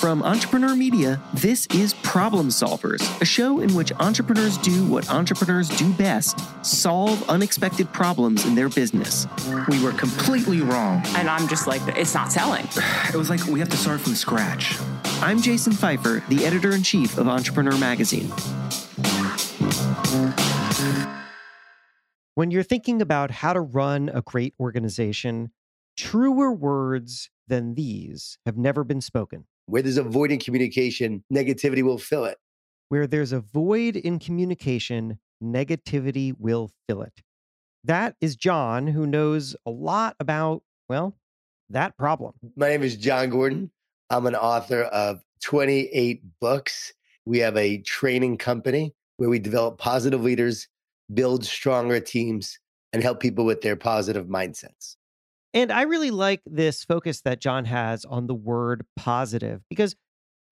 From 0.00 0.22
Entrepreneur 0.22 0.74
Media, 0.74 1.20
this 1.34 1.66
is 1.74 1.92
Problem 1.92 2.48
Solvers, 2.48 3.20
a 3.20 3.24
show 3.26 3.60
in 3.60 3.74
which 3.74 3.92
entrepreneurs 4.00 4.56
do 4.56 4.86
what 4.86 5.10
entrepreneurs 5.10 5.68
do 5.68 5.92
best 5.92 6.40
solve 6.64 7.28
unexpected 7.28 7.92
problems 7.92 8.46
in 8.46 8.54
their 8.54 8.70
business. 8.70 9.26
We 9.68 9.84
were 9.84 9.92
completely 9.92 10.62
wrong. 10.62 11.02
And 11.16 11.28
I'm 11.28 11.46
just 11.48 11.66
like, 11.66 11.82
it's 11.98 12.14
not 12.14 12.32
selling. 12.32 12.66
It 13.12 13.16
was 13.16 13.28
like 13.28 13.44
we 13.44 13.60
have 13.60 13.68
to 13.68 13.76
start 13.76 14.00
from 14.00 14.14
scratch. 14.14 14.78
I'm 15.20 15.42
Jason 15.42 15.74
Feifer, 15.74 16.26
the 16.28 16.46
editor 16.46 16.74
in 16.74 16.82
chief 16.82 17.18
of 17.18 17.28
Entrepreneur 17.28 17.76
Magazine. 17.76 18.30
When 22.34 22.50
you're 22.50 22.62
thinking 22.62 23.02
about 23.02 23.30
how 23.30 23.52
to 23.52 23.60
run 23.60 24.08
a 24.08 24.22
great 24.22 24.54
organization, 24.58 25.52
truer 25.94 26.54
words 26.54 27.28
than 27.48 27.74
these 27.74 28.38
have 28.46 28.56
never 28.56 28.82
been 28.82 29.02
spoken. 29.02 29.44
Where 29.70 29.82
there's 29.82 29.98
a 29.98 30.02
void 30.02 30.32
in 30.32 30.40
communication, 30.40 31.22
negativity 31.32 31.84
will 31.84 31.96
fill 31.96 32.24
it. 32.24 32.38
Where 32.88 33.06
there's 33.06 33.30
a 33.30 33.38
void 33.38 33.94
in 33.94 34.18
communication, 34.18 35.20
negativity 35.40 36.34
will 36.36 36.72
fill 36.88 37.02
it. 37.02 37.22
That 37.84 38.16
is 38.20 38.34
Jon, 38.34 38.88
who 38.88 39.06
knows 39.06 39.54
a 39.64 39.70
lot 39.70 40.16
about, 40.18 40.64
well, 40.88 41.16
that 41.68 41.96
problem. 41.96 42.34
My 42.56 42.70
name 42.70 42.82
is 42.82 42.96
Jon 42.96 43.30
Gordon. 43.30 43.70
I'm 44.10 44.26
an 44.26 44.34
author 44.34 44.82
of 44.82 45.22
28 45.44 46.20
books. 46.40 46.92
We 47.24 47.38
have 47.38 47.56
a 47.56 47.78
training 47.78 48.38
company 48.38 48.92
where 49.18 49.28
we 49.28 49.38
develop 49.38 49.78
positive 49.78 50.24
leaders, 50.24 50.66
build 51.14 51.44
stronger 51.44 52.00
teams, 52.00 52.58
and 52.92 53.04
help 53.04 53.20
people 53.20 53.44
with 53.44 53.60
their 53.60 53.76
positive 53.76 54.26
mindsets. 54.26 54.96
And 55.52 55.72
I 55.72 55.82
really 55.82 56.10
like 56.10 56.42
this 56.46 56.84
focus 56.84 57.22
that 57.22 57.40
Jon 57.40 57.64
has 57.64 58.04
on 58.04 58.26
the 58.26 58.34
word 58.34 58.86
positive 58.96 59.62
because, 59.68 59.96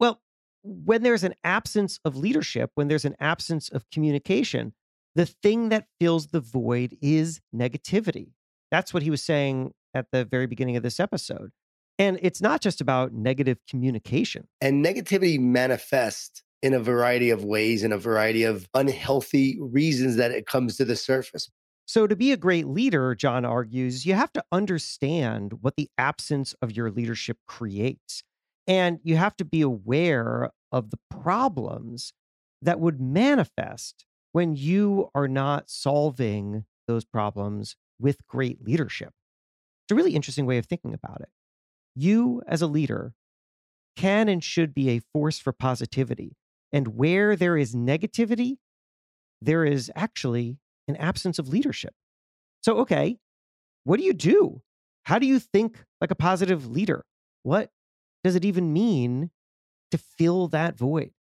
well, 0.01 0.21
when 0.63 1.03
there's 1.03 1.25
an 1.25 1.35
absence 1.45 2.01
of 2.05 2.17
leadership, 2.17 2.71
when 2.75 2.89
there's 2.89 3.05
an 3.05 3.15
absence 3.21 3.69
of 3.69 3.89
communication, 3.91 4.73
the 5.15 5.27
thing 5.27 5.69
that 5.69 5.87
fills 6.01 6.29
the 6.29 6.41
void 6.41 6.97
is 7.01 7.41
negativity. 7.55 8.33
That's 8.71 8.93
what 8.93 9.03
he 9.03 9.11
was 9.11 9.23
saying 9.23 9.73
at 9.95 10.07
the 10.13 10.25
very 10.25 10.47
beginning 10.47 10.77
of 10.77 10.83
this 10.83 11.01
episode. 11.01 11.51
And 11.99 12.19
it's 12.23 12.41
not 12.41 12.61
just 12.61 12.81
about 12.81 13.13
negative 13.13 13.59
communication. 13.69 14.47
And 14.61 14.85
negativity 14.85 15.41
manifests 15.41 16.43
in 16.63 16.75
a 16.75 16.81
variety 16.81 17.31
of 17.31 17.45
ways, 17.45 17.83
in 17.83 17.93
a 17.93 17.99
variety 17.99 18.45
of 18.45 18.69
unhealthy 18.75 19.59
reasons 19.61 20.17
that 20.17 20.31
it 20.33 20.47
comes 20.47 20.77
to 20.77 20.85
the 20.85 20.97
surface. 20.97 21.51
So, 21.89 22.07
to 22.07 22.15
be 22.15 22.33
a 22.33 22.37
great 22.37 22.67
leader, 22.67 23.15
Jon 23.15 23.47
argues, 23.47 24.05
you 24.05 24.13
have 24.13 24.31
to 24.35 24.45
understand 24.53 25.63
what 25.63 25.77
the 25.77 25.89
absence 25.97 26.55
of 26.61 26.77
your 26.77 26.91
leadership 26.91 27.39
creates. 27.47 28.23
And 28.67 29.01
you 29.03 29.17
have 29.17 29.35
to 29.39 29.45
be 29.47 29.63
aware 29.63 30.51
of 30.71 30.91
the 30.91 30.99
problems 31.11 32.13
that 32.61 32.79
would 32.79 33.01
manifest 33.01 34.05
when 34.33 34.55
you 34.55 35.09
are 35.15 35.29
not 35.29 35.71
solving 35.71 36.67
those 36.87 37.07
problems 37.07 37.75
with 37.99 38.27
great 38.27 38.63
leadership. 38.63 39.15
It's 39.85 39.93
a 39.93 39.95
really 39.95 40.15
interesting 40.15 40.45
way 40.45 40.59
of 40.59 40.67
thinking 40.67 40.93
about 40.93 41.23
it. 41.23 41.31
You, 41.97 42.43
as 42.47 42.61
a 42.61 42.67
leader, 42.67 43.15
can 43.97 44.29
and 44.29 44.45
should 44.45 44.75
be 44.75 44.91
a 44.91 45.01
force 45.15 45.39
for 45.39 45.55
positivity. 45.55 46.37
And 46.71 46.89
where 46.89 47.35
there 47.35 47.57
is 47.57 47.75
negativity, 47.75 48.59
there 49.41 49.65
is 49.65 49.91
actually 49.97 50.59
an 50.89 50.97
absence 50.97 51.39
of 51.39 51.49
leadership. 51.49 51.95
So, 52.63 52.79
okay, 52.79 53.19
what 53.85 53.99
do 53.99 54.05
you 54.05 54.13
do? 54.13 54.63
How 55.05 55.19
do 55.19 55.27
you 55.27 55.39
think 55.39 55.85
like 56.01 56.11
a 56.11 56.17
positive 56.17 56.71
leader? 56.71 57.05
What 57.43 57.71
does 58.25 58.35
it 58.35 58.45
even 58.45 58.73
mean 58.73 59.31
to 59.91 59.99
fill 59.99 60.49
that 60.49 60.77
void? 60.77 61.13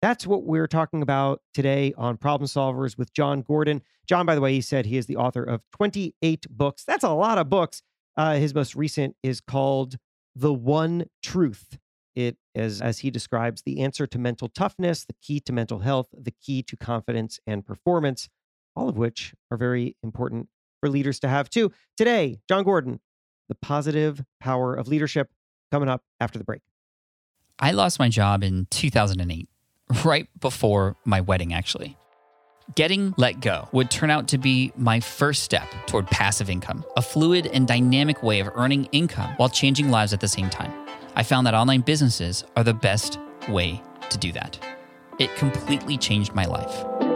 That's 0.00 0.26
what 0.26 0.44
we're 0.44 0.68
talking 0.68 1.02
about 1.02 1.42
today 1.52 1.92
on 1.98 2.16
Problem 2.16 2.46
Solvers 2.46 2.96
with 2.96 3.12
Jon 3.12 3.42
Gordon. 3.42 3.82
Jon, 4.06 4.26
by 4.26 4.36
the 4.36 4.40
way, 4.40 4.52
he 4.52 4.60
said 4.60 4.86
he 4.86 4.96
is 4.96 5.06
the 5.06 5.16
author 5.16 5.42
of 5.42 5.62
28 5.72 6.46
books. 6.48 6.84
That's 6.84 7.02
a 7.04 7.10
lot 7.10 7.38
of 7.38 7.50
books. 7.50 7.82
Uh, 8.16 8.34
his 8.34 8.54
most 8.54 8.76
recent 8.76 9.16
is 9.22 9.40
called 9.40 9.96
The 10.36 10.52
One 10.52 11.06
Truth. 11.22 11.78
It 12.14 12.36
is, 12.54 12.80
as 12.80 13.00
he 13.00 13.10
describes, 13.10 13.62
the 13.62 13.80
answer 13.80 14.06
to 14.06 14.18
mental 14.18 14.48
toughness, 14.48 15.04
the 15.04 15.14
key 15.20 15.40
to 15.40 15.52
mental 15.52 15.80
health, 15.80 16.08
the 16.12 16.32
key 16.42 16.62
to 16.64 16.76
confidence 16.76 17.38
and 17.46 17.66
performance 17.66 18.28
all 18.78 18.88
of 18.88 18.96
which 18.96 19.34
are 19.50 19.56
very 19.56 19.96
important 20.02 20.48
for 20.80 20.88
leaders 20.88 21.18
to 21.20 21.28
have 21.28 21.50
too. 21.50 21.72
Today, 21.96 22.38
Jon 22.48 22.62
Gordon, 22.62 23.00
the 23.48 23.56
positive 23.56 24.24
power 24.40 24.74
of 24.74 24.86
leadership, 24.86 25.28
coming 25.72 25.88
up 25.88 26.02
after 26.20 26.38
the 26.38 26.44
break. 26.44 26.62
I 27.58 27.72
lost 27.72 27.98
my 27.98 28.08
job 28.08 28.44
in 28.44 28.66
2008, 28.70 29.48
right 30.04 30.28
before 30.40 30.96
my 31.04 31.20
wedding, 31.20 31.52
actually. 31.52 31.96
Getting 32.76 33.14
let 33.16 33.40
go 33.40 33.68
would 33.72 33.90
turn 33.90 34.10
out 34.10 34.28
to 34.28 34.38
be 34.38 34.72
my 34.76 35.00
first 35.00 35.42
step 35.42 35.66
toward 35.86 36.06
passive 36.06 36.48
income, 36.48 36.84
a 36.96 37.02
fluid 37.02 37.46
and 37.48 37.66
dynamic 37.66 38.22
way 38.22 38.40
of 38.40 38.48
earning 38.54 38.84
income 38.92 39.34
while 39.38 39.48
changing 39.48 39.90
lives 39.90 40.12
at 40.12 40.20
the 40.20 40.28
same 40.28 40.50
time. 40.50 40.72
I 41.16 41.22
found 41.24 41.46
that 41.46 41.54
online 41.54 41.80
businesses 41.80 42.44
are 42.56 42.64
the 42.64 42.74
best 42.74 43.18
way 43.48 43.82
to 44.10 44.18
do 44.18 44.30
that. 44.32 44.58
It 45.18 45.34
completely 45.34 45.96
changed 45.96 46.34
my 46.34 46.44
life. 46.44 47.07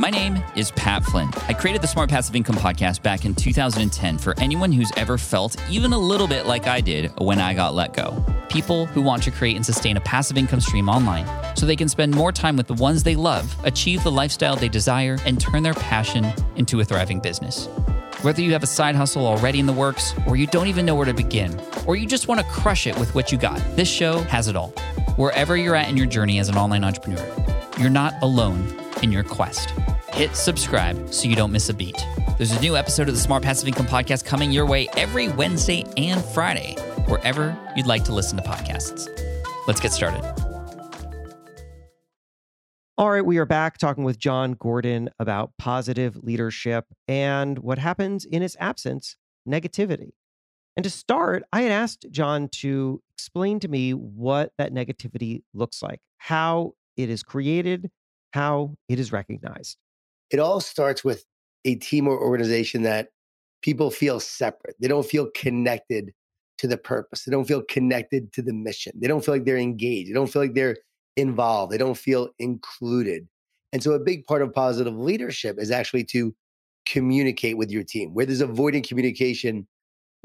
My 0.00 0.10
name 0.10 0.42
is 0.56 0.72
Pat 0.72 1.04
Flynn. 1.04 1.30
I 1.48 1.52
created 1.52 1.80
the 1.80 1.86
Smart 1.86 2.10
Passive 2.10 2.34
Income 2.34 2.56
podcast 2.56 3.00
back 3.00 3.24
in 3.24 3.32
2010 3.32 4.18
for 4.18 4.36
anyone 4.40 4.72
who's 4.72 4.90
ever 4.96 5.16
felt 5.16 5.56
even 5.70 5.92
a 5.92 5.98
little 5.98 6.26
bit 6.26 6.46
like 6.46 6.66
I 6.66 6.80
did 6.80 7.12
when 7.20 7.38
I 7.38 7.54
got 7.54 7.74
let 7.74 7.94
go. 7.94 8.12
People 8.48 8.86
who 8.86 9.00
want 9.00 9.22
to 9.22 9.30
create 9.30 9.54
and 9.54 9.64
sustain 9.64 9.96
a 9.96 10.00
passive 10.00 10.36
income 10.36 10.60
stream 10.60 10.88
online 10.88 11.28
so 11.56 11.64
they 11.64 11.76
can 11.76 11.88
spend 11.88 12.12
more 12.12 12.32
time 12.32 12.56
with 12.56 12.66
the 12.66 12.74
ones 12.74 13.04
they 13.04 13.14
love, 13.14 13.54
achieve 13.64 14.02
the 14.02 14.10
lifestyle 14.10 14.56
they 14.56 14.68
desire, 14.68 15.16
and 15.26 15.40
turn 15.40 15.62
their 15.62 15.74
passion 15.74 16.26
into 16.56 16.80
a 16.80 16.84
thriving 16.84 17.20
business. 17.20 17.68
Whether 18.22 18.42
you 18.42 18.50
have 18.50 18.64
a 18.64 18.66
side 18.66 18.96
hustle 18.96 19.24
already 19.24 19.60
in 19.60 19.66
the 19.66 19.72
works, 19.72 20.12
or 20.26 20.34
you 20.34 20.48
don't 20.48 20.66
even 20.66 20.84
know 20.84 20.96
where 20.96 21.06
to 21.06 21.14
begin, 21.14 21.56
or 21.86 21.94
you 21.94 22.08
just 22.08 22.26
want 22.26 22.40
to 22.40 22.46
crush 22.48 22.88
it 22.88 22.98
with 22.98 23.14
what 23.14 23.30
you 23.30 23.38
got, 23.38 23.62
this 23.76 23.88
show 23.88 24.18
has 24.22 24.48
it 24.48 24.56
all. 24.56 24.70
Wherever 25.14 25.56
you're 25.56 25.76
at 25.76 25.88
in 25.88 25.96
your 25.96 26.06
journey 26.06 26.40
as 26.40 26.48
an 26.48 26.56
online 26.56 26.82
entrepreneur, 26.82 27.24
you're 27.78 27.90
not 27.90 28.14
alone 28.20 28.80
in 29.04 29.12
your 29.12 29.22
quest. 29.22 29.70
Hit 30.08 30.34
subscribe 30.34 31.12
so 31.12 31.28
you 31.28 31.36
don't 31.36 31.52
miss 31.52 31.68
a 31.68 31.74
beat. 31.74 32.04
There's 32.38 32.50
a 32.50 32.60
new 32.60 32.76
episode 32.76 33.08
of 33.08 33.14
the 33.14 33.20
Smart 33.20 33.44
Passive 33.44 33.68
Income 33.68 33.86
Podcast 33.86 34.24
coming 34.24 34.50
your 34.50 34.66
way 34.66 34.88
every 34.96 35.28
Wednesday 35.28 35.84
and 35.96 36.24
Friday, 36.24 36.74
wherever 37.06 37.56
you'd 37.76 37.86
like 37.86 38.02
to 38.04 38.12
listen 38.12 38.36
to 38.38 38.42
podcasts. 38.42 39.08
Let's 39.68 39.78
get 39.78 39.92
started. 39.92 40.24
All 42.96 43.10
right, 43.10 43.24
we 43.24 43.38
are 43.38 43.46
back 43.46 43.76
talking 43.78 44.04
with 44.04 44.18
Jon 44.18 44.52
Gordon 44.52 45.10
about 45.18 45.52
positive 45.58 46.16
leadership 46.16 46.86
and 47.06 47.58
what 47.58 47.78
happens 47.78 48.24
in 48.24 48.42
its 48.42 48.56
absence 48.58 49.16
negativity. 49.48 50.10
And 50.76 50.84
to 50.84 50.90
start, 50.90 51.44
I 51.52 51.62
had 51.62 51.72
asked 51.72 52.06
Jon 52.10 52.48
to 52.60 53.02
explain 53.12 53.60
to 53.60 53.68
me 53.68 53.92
what 53.92 54.52
that 54.58 54.72
negativity 54.72 55.42
looks 55.52 55.82
like, 55.82 56.00
how 56.18 56.72
it 56.96 57.10
is 57.10 57.22
created, 57.22 57.90
how 58.34 58.74
it 58.88 58.98
is 58.98 59.12
recognized? 59.12 59.76
It 60.32 60.40
all 60.40 60.58
starts 60.58 61.04
with 61.04 61.24
a 61.64 61.76
team 61.76 62.08
or 62.08 62.18
organization 62.18 62.82
that 62.82 63.10
people 63.62 63.92
feel 63.92 64.18
separate. 64.18 64.74
They 64.80 64.88
don't 64.88 65.06
feel 65.06 65.30
connected 65.36 66.12
to 66.58 66.66
the 66.66 66.76
purpose. 66.76 67.22
They 67.22 67.30
don't 67.30 67.46
feel 67.46 67.62
connected 67.62 68.32
to 68.32 68.42
the 68.42 68.52
mission. 68.52 68.92
They 68.96 69.06
don't 69.06 69.24
feel 69.24 69.34
like 69.34 69.44
they're 69.44 69.56
engaged. 69.56 70.10
They 70.10 70.14
don't 70.14 70.26
feel 70.26 70.42
like 70.42 70.54
they're 70.54 70.78
involved. 71.16 71.72
They 71.72 71.78
don't 71.78 71.96
feel 71.96 72.30
included. 72.40 73.28
And 73.72 73.84
so, 73.84 73.92
a 73.92 74.00
big 74.00 74.26
part 74.26 74.42
of 74.42 74.52
positive 74.52 74.96
leadership 74.96 75.56
is 75.60 75.70
actually 75.70 76.04
to 76.06 76.34
communicate 76.86 77.56
with 77.56 77.70
your 77.70 77.84
team. 77.84 78.14
Where 78.14 78.26
there's 78.26 78.40
avoiding 78.40 78.82
communication, 78.82 79.68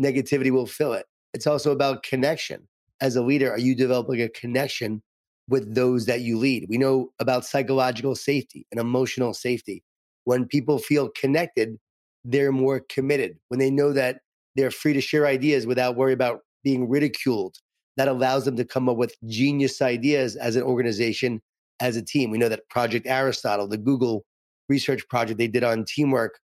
negativity 0.01 0.49
will 0.49 0.65
fill 0.65 0.93
it. 0.93 1.05
It's 1.35 1.45
also 1.45 1.71
about 1.71 2.01
connection. 2.01 2.67
As 3.01 3.15
a 3.15 3.21
leader, 3.21 3.51
are 3.51 3.59
you 3.59 3.75
developing 3.75 4.19
a 4.19 4.29
connection 4.29 5.03
with 5.49 5.73
those 5.73 6.05
that 6.05 6.21
you 6.21 6.37
lead. 6.37 6.67
We 6.69 6.77
know 6.77 7.11
about 7.19 7.45
psychological 7.45 8.15
safety 8.15 8.65
and 8.71 8.79
emotional 8.79 9.33
safety. 9.33 9.83
When 10.23 10.45
people 10.45 10.77
feel 10.77 11.09
connected, 11.09 11.77
they're 12.23 12.51
more 12.51 12.81
committed. 12.81 13.37
When 13.47 13.59
they 13.59 13.71
know 13.71 13.91
that 13.93 14.21
they're 14.55 14.71
free 14.71 14.93
to 14.93 15.01
share 15.01 15.25
ideas 15.25 15.65
without 15.65 15.95
worry 15.95 16.13
about 16.13 16.41
being 16.63 16.87
ridiculed, 16.87 17.57
that 17.97 18.07
allows 18.07 18.45
them 18.45 18.55
to 18.57 18.65
come 18.65 18.87
up 18.87 18.97
with 18.97 19.15
genius 19.25 19.81
ideas 19.81 20.35
as 20.35 20.55
an 20.55 20.63
organization, 20.63 21.41
as 21.79 21.95
a 21.97 22.01
team. 22.01 22.29
We 22.29 22.37
know 22.37 22.49
that 22.49 22.69
Project 22.69 23.07
Aristotle, 23.07 23.67
the 23.67 23.77
Google 23.77 24.25
research 24.69 25.07
project 25.09 25.39
they 25.39 25.47
did 25.47 25.63
on 25.63 25.83
teamwork, 25.85 26.39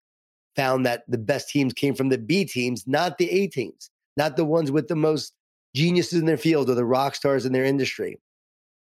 found 0.57 0.85
that 0.85 1.05
the 1.09 1.19
best 1.19 1.49
teams 1.49 1.73
came 1.73 1.95
from 1.95 2.11
the 2.11 2.19
B 2.19 2.45
teams, 2.45 2.87
not 2.87 3.19
the 3.19 3.31
A 3.31 3.47
teams, 3.47 3.91
not 4.17 4.37
the 4.37 4.45
ones 4.45 4.71
with 4.71 4.89
the 4.89 4.97
most 4.97 5.33
geniuses 5.75 6.21
in 6.21 6.27
their 6.27 6.37
field 6.37 6.69
or 6.69 6.75
the 6.75 6.85
rock 6.85 7.15
stars 7.15 7.47
in 7.47 7.53
their 7.53 7.65
industry 7.65 8.19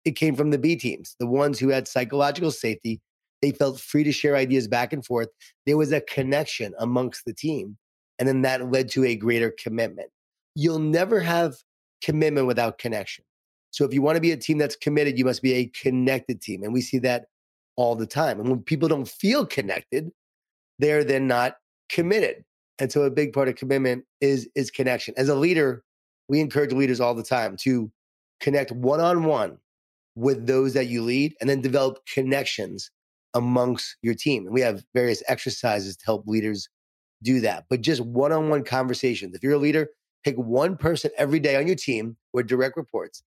it 0.04 0.12
came 0.12 0.34
from 0.34 0.50
the 0.50 0.58
B 0.58 0.76
teams, 0.76 1.16
the 1.19 1.26
ones 1.26 1.58
who 1.58 1.69
had 1.69 1.88
psychological 1.88 2.50
safety. 2.50 3.00
They 3.40 3.50
felt 3.50 3.81
free 3.81 4.04
to 4.04 4.12
share 4.12 4.37
ideas 4.37 4.69
back 4.69 4.93
and 4.93 5.04
forth. 5.04 5.28
There 5.66 5.76
was 5.76 5.93
a 5.93 6.00
connection 6.00 6.75
amongst 6.78 7.25
the 7.25 7.34
team. 7.34 7.76
And 8.19 8.28
then 8.28 8.43
that 8.43 8.70
led 8.70 8.88
to 8.90 9.04
a 9.04 9.16
greater 9.16 9.52
commitment. 9.58 10.10
You'll 10.54 10.78
never 10.78 11.19
have 11.20 11.56
commitment 12.02 12.46
without 12.46 12.78
connection. 12.78 13.25
So 13.70 13.84
if 13.84 13.93
you 13.93 14.02
want 14.02 14.16
to 14.16 14.20
be 14.20 14.32
a 14.32 14.37
team 14.37 14.58
that's 14.58 14.76
committed, 14.76 15.19
you 15.19 15.25
must 15.25 15.43
be 15.43 15.54
a 15.54 15.66
connected 15.66 16.40
team. 16.40 16.62
And 16.62 16.72
we 16.72 16.82
see 16.82 16.99
that 16.99 17.26
all 17.76 17.96
the 17.96 18.06
time. 18.06 18.38
And 18.38 18.49
when 18.49 18.60
people 18.60 18.88
don't 18.88 19.08
feel 19.08 19.46
connected, 19.46 20.12
they're 20.78 21.04
then 21.04 21.26
not 21.26 21.56
committed. 21.88 22.44
And 22.78 22.93
so 22.93 23.02
a 23.02 23.10
big 23.10 23.32
part 23.32 23.49
of 23.49 23.56
commitment 23.56 24.04
is 24.20 24.49
is 24.54 24.70
connection. 24.70 25.14
As 25.16 25.28
a 25.28 25.34
leader, 25.34 25.82
we 26.28 26.40
encourage 26.40 26.72
leaders 26.72 27.00
all 27.00 27.14
the 27.14 27.22
time 27.22 27.56
to 27.58 27.90
connect 28.40 28.72
one-on-one 28.72 29.58
with 30.14 30.47
those 30.47 30.75
that 30.75 30.87
you 30.87 31.03
lead 31.03 31.35
and 31.41 31.49
then 31.49 31.61
develop 31.61 31.99
connections 32.12 32.91
amongst 33.35 33.97
your 34.03 34.14
team. 34.14 34.44
And 34.44 34.55
we 34.55 34.61
have 34.61 34.85
various 34.94 35.23
exercises 35.29 35.97
to 35.97 36.05
help 36.05 36.26
leaders 36.26 36.69
do 37.23 37.41
that. 37.41 37.64
But 37.70 37.81
just 37.81 38.00
one-on-one 38.03 38.64
conversations. 38.64 39.35
If 39.35 39.43
you're 39.43 39.55
a 39.55 39.59
leader, 39.59 39.88
pick 40.25 40.37
one 40.37 40.76
person 40.76 41.11
every 41.17 41.41
day 41.41 41.56
on 41.56 41.67
your 41.67 41.76
team 41.76 42.17
with 42.32 42.47
direct 42.47 42.76
reports 42.76 43.23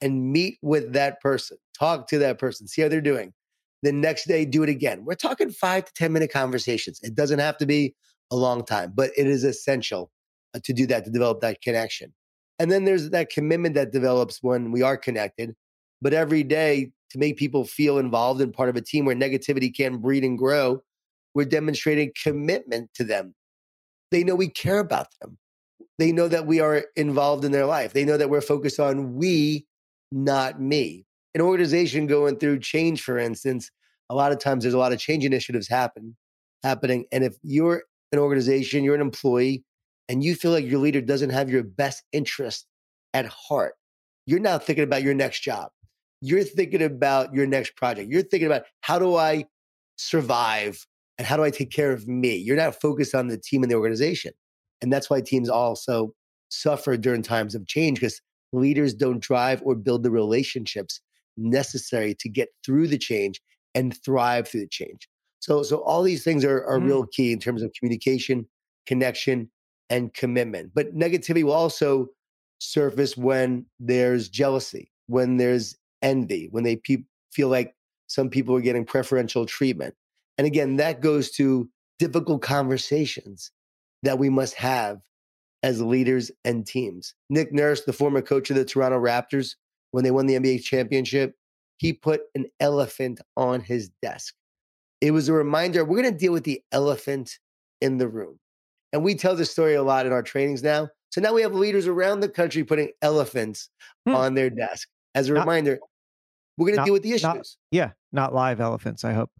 and 0.00 0.32
meet 0.32 0.58
with 0.62 0.92
that 0.92 1.20
person. 1.20 1.58
Talk 1.78 2.08
to 2.08 2.18
that 2.18 2.38
person, 2.38 2.66
see 2.68 2.82
how 2.82 2.88
they're 2.88 3.00
doing. 3.00 3.32
The 3.82 3.92
next 3.92 4.26
day, 4.26 4.44
do 4.44 4.62
it 4.62 4.68
again. 4.68 5.04
We're 5.04 5.14
talking 5.14 5.50
five 5.50 5.84
to 5.84 5.92
10 5.94 6.12
minute 6.12 6.32
conversations. 6.32 7.00
It 7.02 7.14
doesn't 7.14 7.38
have 7.38 7.56
to 7.58 7.66
be 7.66 7.94
a 8.30 8.36
long 8.36 8.64
time, 8.64 8.92
but 8.94 9.10
it 9.16 9.26
is 9.26 9.44
essential 9.44 10.10
uh, 10.54 10.60
to 10.64 10.72
do 10.72 10.86
that, 10.86 11.04
to 11.04 11.10
develop 11.10 11.40
that 11.40 11.62
connection. 11.62 12.12
And 12.58 12.72
then 12.72 12.84
there's 12.84 13.10
that 13.10 13.30
commitment 13.30 13.74
that 13.76 13.92
develops 13.92 14.42
when 14.42 14.72
we 14.72 14.82
are 14.82 14.96
connected. 14.96 15.54
But 16.00 16.14
every 16.14 16.42
day, 16.42 16.92
to 17.10 17.18
make 17.18 17.36
people 17.36 17.64
feel 17.64 17.98
involved 17.98 18.40
and 18.40 18.52
part 18.52 18.68
of 18.68 18.76
a 18.76 18.82
team 18.82 19.04
where 19.04 19.16
negativity 19.16 19.74
can 19.74 19.98
breed 19.98 20.24
and 20.24 20.36
grow, 20.36 20.82
we're 21.34 21.44
demonstrating 21.44 22.12
commitment 22.22 22.90
to 22.94 23.04
them. 23.04 23.34
They 24.10 24.24
know 24.24 24.34
we 24.34 24.48
care 24.48 24.78
about 24.78 25.08
them. 25.20 25.38
They 25.98 26.12
know 26.12 26.28
that 26.28 26.46
we 26.46 26.60
are 26.60 26.84
involved 26.96 27.44
in 27.44 27.52
their 27.52 27.66
life. 27.66 27.92
They 27.92 28.04
know 28.04 28.16
that 28.16 28.30
we're 28.30 28.40
focused 28.40 28.78
on 28.78 29.14
we, 29.14 29.66
not 30.12 30.60
me. 30.60 31.06
An 31.34 31.40
organization 31.40 32.06
going 32.06 32.38
through 32.38 32.60
change, 32.60 33.02
for 33.02 33.18
instance, 33.18 33.70
a 34.10 34.14
lot 34.14 34.32
of 34.32 34.38
times 34.38 34.64
there's 34.64 34.74
a 34.74 34.78
lot 34.78 34.92
of 34.92 34.98
change 34.98 35.24
initiatives 35.24 35.68
happen 35.68 36.16
happening. 36.62 37.04
And 37.12 37.24
if 37.24 37.36
you're 37.42 37.82
an 38.12 38.18
organization, 38.18 38.84
you're 38.84 38.94
an 38.94 39.00
employee, 39.00 39.64
and 40.08 40.24
you 40.24 40.34
feel 40.34 40.50
like 40.50 40.64
your 40.64 40.80
leader 40.80 41.00
doesn't 41.00 41.30
have 41.30 41.50
your 41.50 41.62
best 41.62 42.02
interest 42.12 42.66
at 43.14 43.26
heart, 43.26 43.74
you're 44.26 44.40
now 44.40 44.58
thinking 44.58 44.84
about 44.84 45.02
your 45.02 45.14
next 45.14 45.40
job. 45.40 45.70
You're 46.20 46.44
thinking 46.44 46.82
about 46.82 47.32
your 47.32 47.46
next 47.46 47.76
project. 47.76 48.10
You're 48.10 48.22
thinking 48.22 48.46
about 48.46 48.64
how 48.80 48.98
do 48.98 49.16
I 49.16 49.44
survive 49.96 50.84
and 51.16 51.26
how 51.26 51.36
do 51.36 51.44
I 51.44 51.50
take 51.50 51.70
care 51.70 51.92
of 51.92 52.08
me? 52.08 52.36
You're 52.36 52.56
not 52.56 52.80
focused 52.80 53.14
on 53.14 53.28
the 53.28 53.38
team 53.38 53.62
and 53.62 53.70
the 53.70 53.76
organization. 53.76 54.32
And 54.80 54.92
that's 54.92 55.10
why 55.10 55.20
teams 55.20 55.48
also 55.48 56.14
suffer 56.48 56.96
during 56.96 57.22
times 57.22 57.54
of 57.54 57.66
change 57.66 58.00
because 58.00 58.20
leaders 58.52 58.94
don't 58.94 59.20
drive 59.20 59.60
or 59.64 59.74
build 59.74 60.02
the 60.02 60.10
relationships 60.10 61.00
necessary 61.36 62.14
to 62.20 62.28
get 62.28 62.48
through 62.64 62.88
the 62.88 62.98
change 62.98 63.40
and 63.74 63.96
thrive 64.04 64.48
through 64.48 64.60
the 64.60 64.68
change. 64.68 65.08
So, 65.40 65.62
so 65.62 65.78
all 65.78 66.02
these 66.02 66.24
things 66.24 66.44
are, 66.44 66.64
are 66.64 66.78
mm. 66.78 66.86
real 66.86 67.06
key 67.06 67.32
in 67.32 67.38
terms 67.38 67.62
of 67.62 67.72
communication, 67.78 68.46
connection, 68.86 69.50
and 69.90 70.12
commitment. 70.14 70.72
But 70.74 70.96
negativity 70.96 71.42
will 71.42 71.52
also 71.52 72.08
surface 72.58 73.16
when 73.16 73.66
there's 73.78 74.28
jealousy, 74.28 74.90
when 75.06 75.36
there's 75.36 75.76
envy, 76.02 76.48
when 76.50 76.64
they 76.64 76.76
pe- 76.76 77.04
feel 77.32 77.48
like 77.48 77.74
some 78.06 78.30
people 78.30 78.54
are 78.56 78.60
getting 78.60 78.84
preferential 78.84 79.46
treatment. 79.46 79.94
And 80.38 80.46
again, 80.46 80.76
that 80.76 81.00
goes 81.00 81.30
to 81.32 81.68
difficult 81.98 82.42
conversations 82.42 83.50
that 84.02 84.18
we 84.18 84.30
must 84.30 84.54
have 84.54 84.98
as 85.62 85.82
leaders 85.82 86.30
and 86.44 86.66
teams. 86.66 87.14
Nick 87.28 87.52
Nurse, 87.52 87.84
the 87.84 87.92
former 87.92 88.22
coach 88.22 88.50
of 88.50 88.56
the 88.56 88.64
Toronto 88.64 88.98
Raptors, 88.98 89.56
when 89.90 90.04
they 90.04 90.10
won 90.10 90.26
the 90.26 90.34
NBA 90.34 90.62
championship, 90.62 91.34
he 91.78 91.92
put 91.92 92.22
an 92.34 92.46
elephant 92.60 93.20
on 93.36 93.60
his 93.60 93.90
desk. 94.02 94.34
It 95.00 95.12
was 95.12 95.28
a 95.28 95.32
reminder 95.32 95.84
we're 95.84 96.00
going 96.02 96.12
to 96.12 96.18
deal 96.18 96.32
with 96.32 96.44
the 96.44 96.62
elephant 96.72 97.38
in 97.80 97.98
the 97.98 98.08
room. 98.08 98.38
And 98.92 99.04
we 99.04 99.14
tell 99.14 99.36
this 99.36 99.50
story 99.50 99.74
a 99.74 99.82
lot 99.82 100.06
in 100.06 100.12
our 100.12 100.22
trainings 100.22 100.62
now. 100.62 100.88
So 101.10 101.20
now 101.20 101.34
we 101.34 101.42
have 101.42 101.54
leaders 101.54 101.86
around 101.86 102.20
the 102.20 102.28
country 102.28 102.64
putting 102.64 102.90
elephants 103.02 103.70
hmm. 104.06 104.14
on 104.14 104.34
their 104.34 104.50
desk 104.50 104.88
as 105.14 105.28
a 105.28 105.32
not, 105.32 105.40
reminder 105.40 105.78
we're 106.56 106.66
going 106.66 106.78
to 106.78 106.84
deal 106.84 106.92
with 106.92 107.02
the 107.02 107.10
issues. 107.10 107.22
Not, 107.22 107.46
yeah, 107.70 107.90
not 108.12 108.34
live 108.34 108.60
elephants, 108.60 109.04
I 109.04 109.12
hope. 109.12 109.30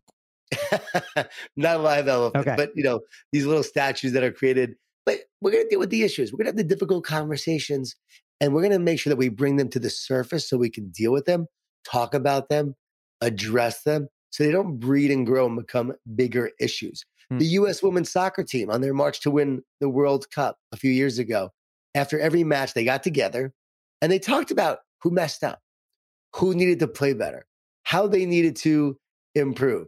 not 1.56 1.80
live 1.80 2.08
elephants, 2.08 2.46
okay. 2.46 2.56
but 2.56 2.70
you 2.74 2.84
know, 2.84 3.00
these 3.32 3.44
little 3.44 3.62
statues 3.62 4.12
that 4.12 4.22
are 4.22 4.32
created. 4.32 4.74
But 5.04 5.20
we're 5.40 5.50
going 5.50 5.64
to 5.64 5.68
deal 5.68 5.80
with 5.80 5.90
the 5.90 6.02
issues. 6.02 6.32
We're 6.32 6.38
going 6.38 6.46
to 6.46 6.50
have 6.50 6.68
the 6.68 6.74
difficult 6.74 7.04
conversations 7.04 7.96
and 8.40 8.54
we're 8.54 8.60
going 8.60 8.72
to 8.72 8.78
make 8.78 9.00
sure 9.00 9.10
that 9.10 9.16
we 9.16 9.28
bring 9.28 9.56
them 9.56 9.68
to 9.70 9.80
the 9.80 9.90
surface 9.90 10.48
so 10.48 10.56
we 10.56 10.70
can 10.70 10.90
deal 10.90 11.12
with 11.12 11.24
them, 11.24 11.46
talk 11.84 12.14
about 12.14 12.48
them, 12.48 12.74
address 13.20 13.82
them 13.82 14.08
so 14.30 14.44
they 14.44 14.52
don't 14.52 14.78
breed 14.78 15.10
and 15.10 15.26
grow 15.26 15.46
and 15.46 15.56
become 15.56 15.92
bigger 16.14 16.50
issues. 16.60 17.04
Hmm. 17.30 17.38
The 17.38 17.46
US 17.46 17.82
women's 17.82 18.10
soccer 18.10 18.44
team 18.44 18.70
on 18.70 18.80
their 18.80 18.94
march 18.94 19.20
to 19.20 19.30
win 19.30 19.62
the 19.80 19.88
World 19.88 20.30
Cup 20.30 20.56
a 20.72 20.76
few 20.76 20.90
years 20.90 21.18
ago, 21.18 21.50
after 21.94 22.20
every 22.20 22.44
match, 22.44 22.74
they 22.74 22.84
got 22.84 23.02
together 23.02 23.52
and 24.00 24.12
they 24.12 24.18
talked 24.18 24.50
about 24.50 24.78
who 25.02 25.10
messed 25.10 25.44
up, 25.44 25.60
who 26.34 26.54
needed 26.54 26.78
to 26.80 26.88
play 26.88 27.12
better, 27.12 27.46
how 27.84 28.06
they 28.06 28.26
needed 28.26 28.56
to 28.56 28.96
improve. 29.34 29.86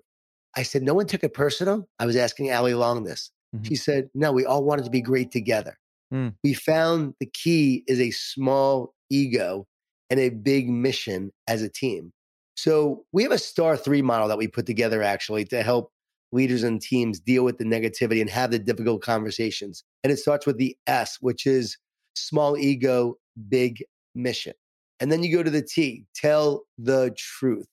I 0.57 0.63
said, 0.63 0.83
No 0.83 0.95
one 0.95 1.07
took 1.07 1.25
it 1.25 1.35
personal. 1.35 1.89
I 1.99 2.07
was 2.07 2.17
asking 2.17 2.51
Allie 2.51 2.75
Long 2.75 3.05
this. 3.05 3.31
Mm-hmm. 3.55 3.65
She 3.65 3.77
said, 3.77 4.09
No, 4.15 4.33
we 4.33 4.45
all 4.45 4.65
wanted 4.65 4.85
to 4.85 4.91
be 4.91 5.01
great 5.01 5.31
together. 5.31 5.77
Mm. 6.13 6.35
We 6.43 6.55
found 6.55 7.15
the 7.21 7.27
key 7.27 7.85
is 7.87 8.01
a 8.01 8.11
small 8.11 8.95
ego 9.11 9.67
and 10.09 10.19
a 10.19 10.31
big 10.31 10.69
mission 10.69 11.31
as 11.47 11.63
a 11.63 11.69
team. 11.69 12.13
So 12.57 13.05
we 13.13 13.23
have 13.23 13.33
a 13.33 13.39
star 13.39 13.77
three 13.77 14.03
model 14.03 14.29
that 14.29 14.39
we 14.39 14.49
put 14.49 14.67
together 14.67 15.03
actually 15.03 15.45
to 15.47 15.63
help 15.63 15.93
leaders 16.33 16.63
and 16.63 16.81
teams 16.81 17.19
deal 17.19 17.45
with 17.45 17.59
the 17.59 17.65
negativity 17.65 18.21
and 18.21 18.31
have 18.31 18.51
the 18.51 18.59
difficult 18.59 19.03
conversations. 19.03 19.85
And 20.05 20.13
it 20.13 20.19
starts 20.19 20.47
with 20.47 20.59
the 20.59 20.77
S, 20.87 21.19
which 21.21 21.47
is 21.47 21.77
small 22.15 22.57
ego, 22.57 23.17
big 23.49 23.83
mission. 24.15 24.55
And 25.01 25.11
then 25.11 25.23
you 25.23 25.35
go 25.35 25.43
to 25.43 25.51
the 25.51 25.63
T, 25.63 26.05
tell 26.15 26.65
the 26.79 27.15
truth. 27.17 27.67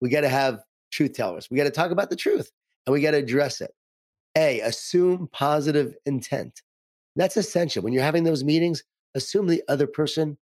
We 0.00 0.08
got 0.08 0.22
to 0.22 0.28
have 0.28 0.60
truth 0.90 1.14
tellers. 1.14 1.48
We 1.50 1.56
got 1.56 1.64
to 1.64 1.70
talk 1.70 1.90
about 1.90 2.10
the 2.10 2.16
truth 2.16 2.50
and 2.86 2.92
we 2.92 3.00
got 3.00 3.12
to 3.12 3.18
address 3.18 3.60
it. 3.60 3.72
A, 4.36 4.60
assume 4.60 5.28
positive 5.32 5.94
intent. 6.06 6.62
That's 7.16 7.36
essential. 7.36 7.82
When 7.82 7.92
you're 7.92 8.02
having 8.02 8.24
those 8.24 8.44
meetings, 8.44 8.82
assume 9.14 9.46
the 9.46 9.62
other 9.68 9.86
person 9.86 10.38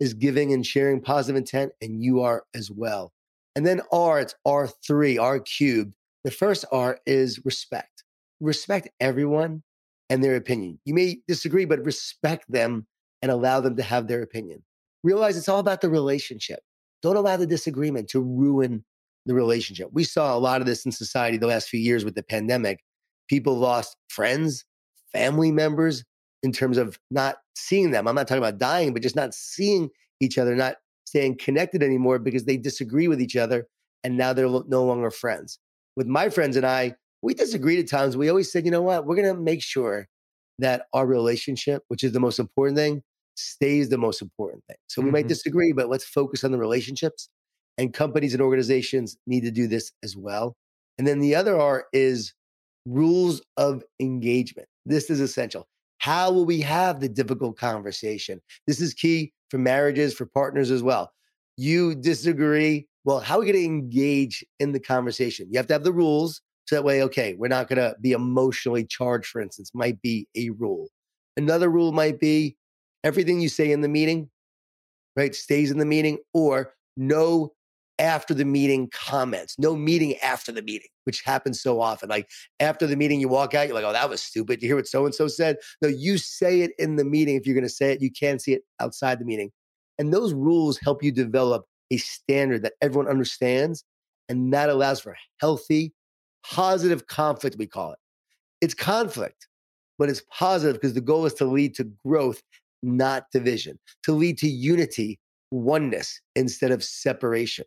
is 0.00 0.14
giving 0.14 0.52
and 0.52 0.66
sharing 0.66 1.00
positive 1.00 1.36
intent 1.36 1.72
and 1.80 2.02
you 2.02 2.22
are 2.22 2.44
as 2.54 2.70
well. 2.70 3.12
And 3.54 3.64
then 3.64 3.82
R, 3.92 4.20
it's 4.20 4.34
R3, 4.46 5.20
R 5.20 5.38
cubed. 5.40 5.94
The 6.24 6.30
first 6.30 6.64
R 6.72 6.98
is 7.06 7.44
respect. 7.44 8.02
Respect 8.40 8.88
everyone 8.98 9.62
and 10.10 10.24
their 10.24 10.36
opinion. 10.36 10.80
You 10.84 10.94
may 10.94 11.18
disagree, 11.28 11.64
but 11.64 11.84
respect 11.84 12.50
them 12.50 12.86
and 13.22 13.30
allow 13.30 13.60
them 13.60 13.76
to 13.76 13.82
have 13.82 14.08
their 14.08 14.22
opinion. 14.22 14.62
Realize 15.04 15.36
it's 15.36 15.48
all 15.48 15.60
about 15.60 15.82
the 15.82 15.88
relationship. 15.88 16.60
Don't 17.02 17.16
allow 17.16 17.36
the 17.36 17.46
disagreement 17.46 18.08
to 18.08 18.20
ruin 18.20 18.84
the 19.26 19.34
relationship. 19.34 19.90
We 19.92 20.02
saw 20.04 20.36
a 20.36 20.38
lot 20.40 20.60
of 20.60 20.66
this 20.66 20.84
in 20.84 20.92
society 20.92 21.36
the 21.36 21.46
last 21.46 21.68
few 21.68 21.78
years 21.78 22.04
with 22.04 22.14
the 22.14 22.22
pandemic. 22.22 22.80
People 23.28 23.56
lost 23.56 23.96
friends, 24.08 24.64
family 25.12 25.52
members 25.52 26.04
in 26.42 26.52
terms 26.52 26.78
of 26.78 26.98
not 27.10 27.36
seeing 27.54 27.90
them. 27.90 28.08
I'm 28.08 28.14
not 28.14 28.26
talking 28.26 28.42
about 28.42 28.58
dying, 28.58 28.92
but 28.92 29.02
just 29.02 29.16
not 29.16 29.34
seeing 29.34 29.90
each 30.20 30.38
other, 30.38 30.56
not 30.56 30.76
staying 31.06 31.36
connected 31.38 31.82
anymore 31.82 32.18
because 32.18 32.44
they 32.44 32.56
disagree 32.56 33.08
with 33.08 33.20
each 33.20 33.36
other 33.36 33.66
and 34.02 34.16
now 34.16 34.32
they're 34.32 34.48
no 34.48 34.84
longer 34.84 35.10
friends. 35.10 35.58
With 35.96 36.06
my 36.06 36.28
friends 36.28 36.56
and 36.56 36.66
I, 36.66 36.94
we 37.22 37.34
disagreed 37.34 37.78
at 37.78 37.88
times. 37.88 38.16
We 38.16 38.28
always 38.28 38.50
said, 38.52 38.64
you 38.64 38.70
know 38.70 38.82
what, 38.82 39.06
we're 39.06 39.16
going 39.16 39.34
to 39.34 39.40
make 39.40 39.62
sure 39.62 40.08
that 40.58 40.86
our 40.92 41.06
relationship, 41.06 41.82
which 41.88 42.04
is 42.04 42.12
the 42.12 42.20
most 42.20 42.38
important 42.38 42.76
thing, 42.76 43.02
stays 43.34 43.88
the 43.88 43.98
most 43.98 44.22
important 44.22 44.64
thing. 44.68 44.76
So 44.88 45.00
we 45.00 45.06
mm-hmm. 45.06 45.12
might 45.12 45.28
disagree, 45.28 45.72
but 45.72 45.88
let's 45.88 46.04
focus 46.04 46.44
on 46.44 46.52
the 46.52 46.58
relationships. 46.58 47.28
And 47.76 47.92
companies 47.92 48.34
and 48.34 48.42
organizations 48.42 49.16
need 49.26 49.42
to 49.42 49.50
do 49.50 49.66
this 49.66 49.90
as 50.04 50.16
well. 50.16 50.56
And 50.98 51.06
then 51.06 51.18
the 51.18 51.34
other 51.34 51.58
R 51.58 51.86
is 51.92 52.32
rules 52.86 53.42
of 53.56 53.82
engagement. 54.00 54.68
This 54.86 55.10
is 55.10 55.20
essential. 55.20 55.66
How 55.98 56.30
will 56.30 56.44
we 56.44 56.60
have 56.60 57.00
the 57.00 57.08
difficult 57.08 57.56
conversation? 57.58 58.40
This 58.66 58.80
is 58.80 58.94
key 58.94 59.32
for 59.50 59.58
marriages, 59.58 60.14
for 60.14 60.26
partners 60.26 60.70
as 60.70 60.82
well. 60.82 61.10
You 61.56 61.94
disagree. 61.94 62.86
Well, 63.04 63.20
how 63.20 63.36
are 63.36 63.40
we 63.40 63.46
going 63.46 63.58
to 63.58 63.64
engage 63.64 64.44
in 64.60 64.72
the 64.72 64.80
conversation? 64.80 65.48
You 65.50 65.58
have 65.58 65.66
to 65.68 65.74
have 65.74 65.84
the 65.84 65.92
rules. 65.92 66.42
So 66.66 66.76
that 66.76 66.84
way, 66.84 67.02
okay, 67.02 67.34
we're 67.34 67.48
not 67.48 67.68
going 67.68 67.78
to 67.78 67.94
be 68.00 68.12
emotionally 68.12 68.84
charged, 68.84 69.26
for 69.26 69.40
instance, 69.40 69.70
might 69.74 70.00
be 70.00 70.26
a 70.36 70.50
rule. 70.50 70.88
Another 71.36 71.68
rule 71.68 71.92
might 71.92 72.20
be 72.20 72.56
everything 73.04 73.40
you 73.40 73.48
say 73.48 73.70
in 73.70 73.82
the 73.82 73.88
meeting, 73.88 74.28
right, 75.16 75.34
stays 75.34 75.70
in 75.70 75.78
the 75.78 75.86
meeting, 75.86 76.18
or 76.32 76.74
no 76.96 77.52
after 78.00 78.34
the 78.34 78.44
meeting 78.44 78.90
comments, 78.92 79.56
no 79.58 79.76
meeting 79.76 80.16
after 80.16 80.50
the 80.50 80.62
meeting, 80.62 80.88
which 81.04 81.22
happens 81.22 81.62
so 81.62 81.80
often. 81.80 82.08
Like 82.08 82.28
after 82.58 82.86
the 82.86 82.96
meeting, 82.96 83.20
you 83.20 83.28
walk 83.28 83.54
out, 83.54 83.68
you're 83.68 83.74
like, 83.74 83.84
oh, 83.84 83.92
that 83.92 84.10
was 84.10 84.20
stupid. 84.20 84.60
You 84.60 84.68
hear 84.68 84.76
what 84.76 84.88
so 84.88 85.04
and 85.04 85.14
so 85.14 85.28
said? 85.28 85.58
No, 85.80 85.88
you 85.88 86.18
say 86.18 86.62
it 86.62 86.72
in 86.78 86.96
the 86.96 87.04
meeting. 87.04 87.36
If 87.36 87.46
you're 87.46 87.54
going 87.54 87.62
to 87.62 87.70
say 87.70 87.92
it, 87.92 88.02
you 88.02 88.10
can't 88.10 88.42
see 88.42 88.52
it 88.54 88.62
outside 88.80 89.20
the 89.20 89.24
meeting. 89.24 89.52
And 89.98 90.12
those 90.12 90.32
rules 90.32 90.78
help 90.78 91.04
you 91.04 91.12
develop 91.12 91.66
a 91.92 91.98
standard 91.98 92.62
that 92.62 92.72
everyone 92.82 93.08
understands. 93.08 93.84
And 94.28 94.52
that 94.52 94.70
allows 94.70 95.00
for 95.00 95.16
healthy, 95.40 95.92
positive 96.44 97.06
conflict, 97.06 97.56
we 97.58 97.66
call 97.66 97.92
it. 97.92 97.98
It's 98.60 98.74
conflict, 98.74 99.46
but 99.98 100.08
it's 100.08 100.22
positive 100.32 100.74
because 100.74 100.94
the 100.94 101.00
goal 101.00 101.26
is 101.26 101.34
to 101.34 101.44
lead 101.44 101.74
to 101.76 101.84
growth, 102.04 102.42
not 102.84 103.26
division, 103.32 103.78
to 104.02 104.12
lead 104.12 104.38
to 104.38 104.48
unity, 104.48 105.18
oneness 105.50 106.20
instead 106.36 106.70
of 106.70 106.82
separation. 106.82 107.64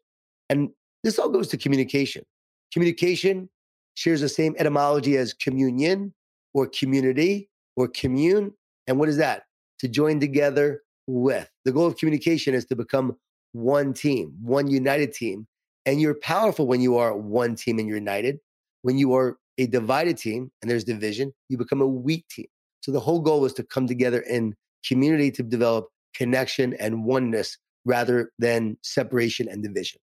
And 0.49 0.69
this 1.03 1.19
all 1.19 1.29
goes 1.29 1.47
to 1.49 1.57
communication. 1.57 2.23
Communication 2.71 3.49
shares 3.95 4.21
the 4.21 4.29
same 4.29 4.55
etymology 4.59 5.17
as 5.17 5.33
communion 5.33 6.13
or 6.53 6.67
community 6.67 7.49
or 7.75 7.87
commune. 7.87 8.53
And 8.87 8.99
what 8.99 9.09
is 9.09 9.17
that? 9.17 9.43
To 9.79 9.87
join 9.87 10.19
together 10.19 10.83
with. 11.07 11.49
The 11.65 11.71
goal 11.71 11.87
of 11.87 11.97
communication 11.97 12.53
is 12.53 12.65
to 12.65 12.75
become 12.75 13.15
one 13.53 13.93
team, 13.93 14.33
one 14.41 14.67
united 14.67 15.13
team. 15.13 15.47
And 15.85 16.01
you're 16.01 16.19
powerful 16.19 16.67
when 16.67 16.81
you 16.81 16.97
are 16.97 17.15
one 17.15 17.55
team 17.55 17.79
and 17.79 17.87
you're 17.87 17.97
united. 17.97 18.39
When 18.81 18.97
you 18.97 19.13
are 19.15 19.37
a 19.57 19.67
divided 19.67 20.17
team 20.17 20.51
and 20.61 20.69
there's 20.69 20.83
division, 20.83 21.33
you 21.49 21.57
become 21.57 21.81
a 21.81 21.87
weak 21.87 22.27
team. 22.29 22.47
So 22.81 22.91
the 22.91 22.99
whole 22.99 23.19
goal 23.19 23.45
is 23.45 23.53
to 23.53 23.63
come 23.63 23.87
together 23.87 24.19
in 24.21 24.55
community 24.85 25.31
to 25.31 25.43
develop 25.43 25.87
connection 26.13 26.73
and 26.75 27.05
oneness 27.05 27.57
rather 27.85 28.31
than 28.39 28.77
separation 28.81 29.47
and 29.47 29.63
division. 29.63 29.99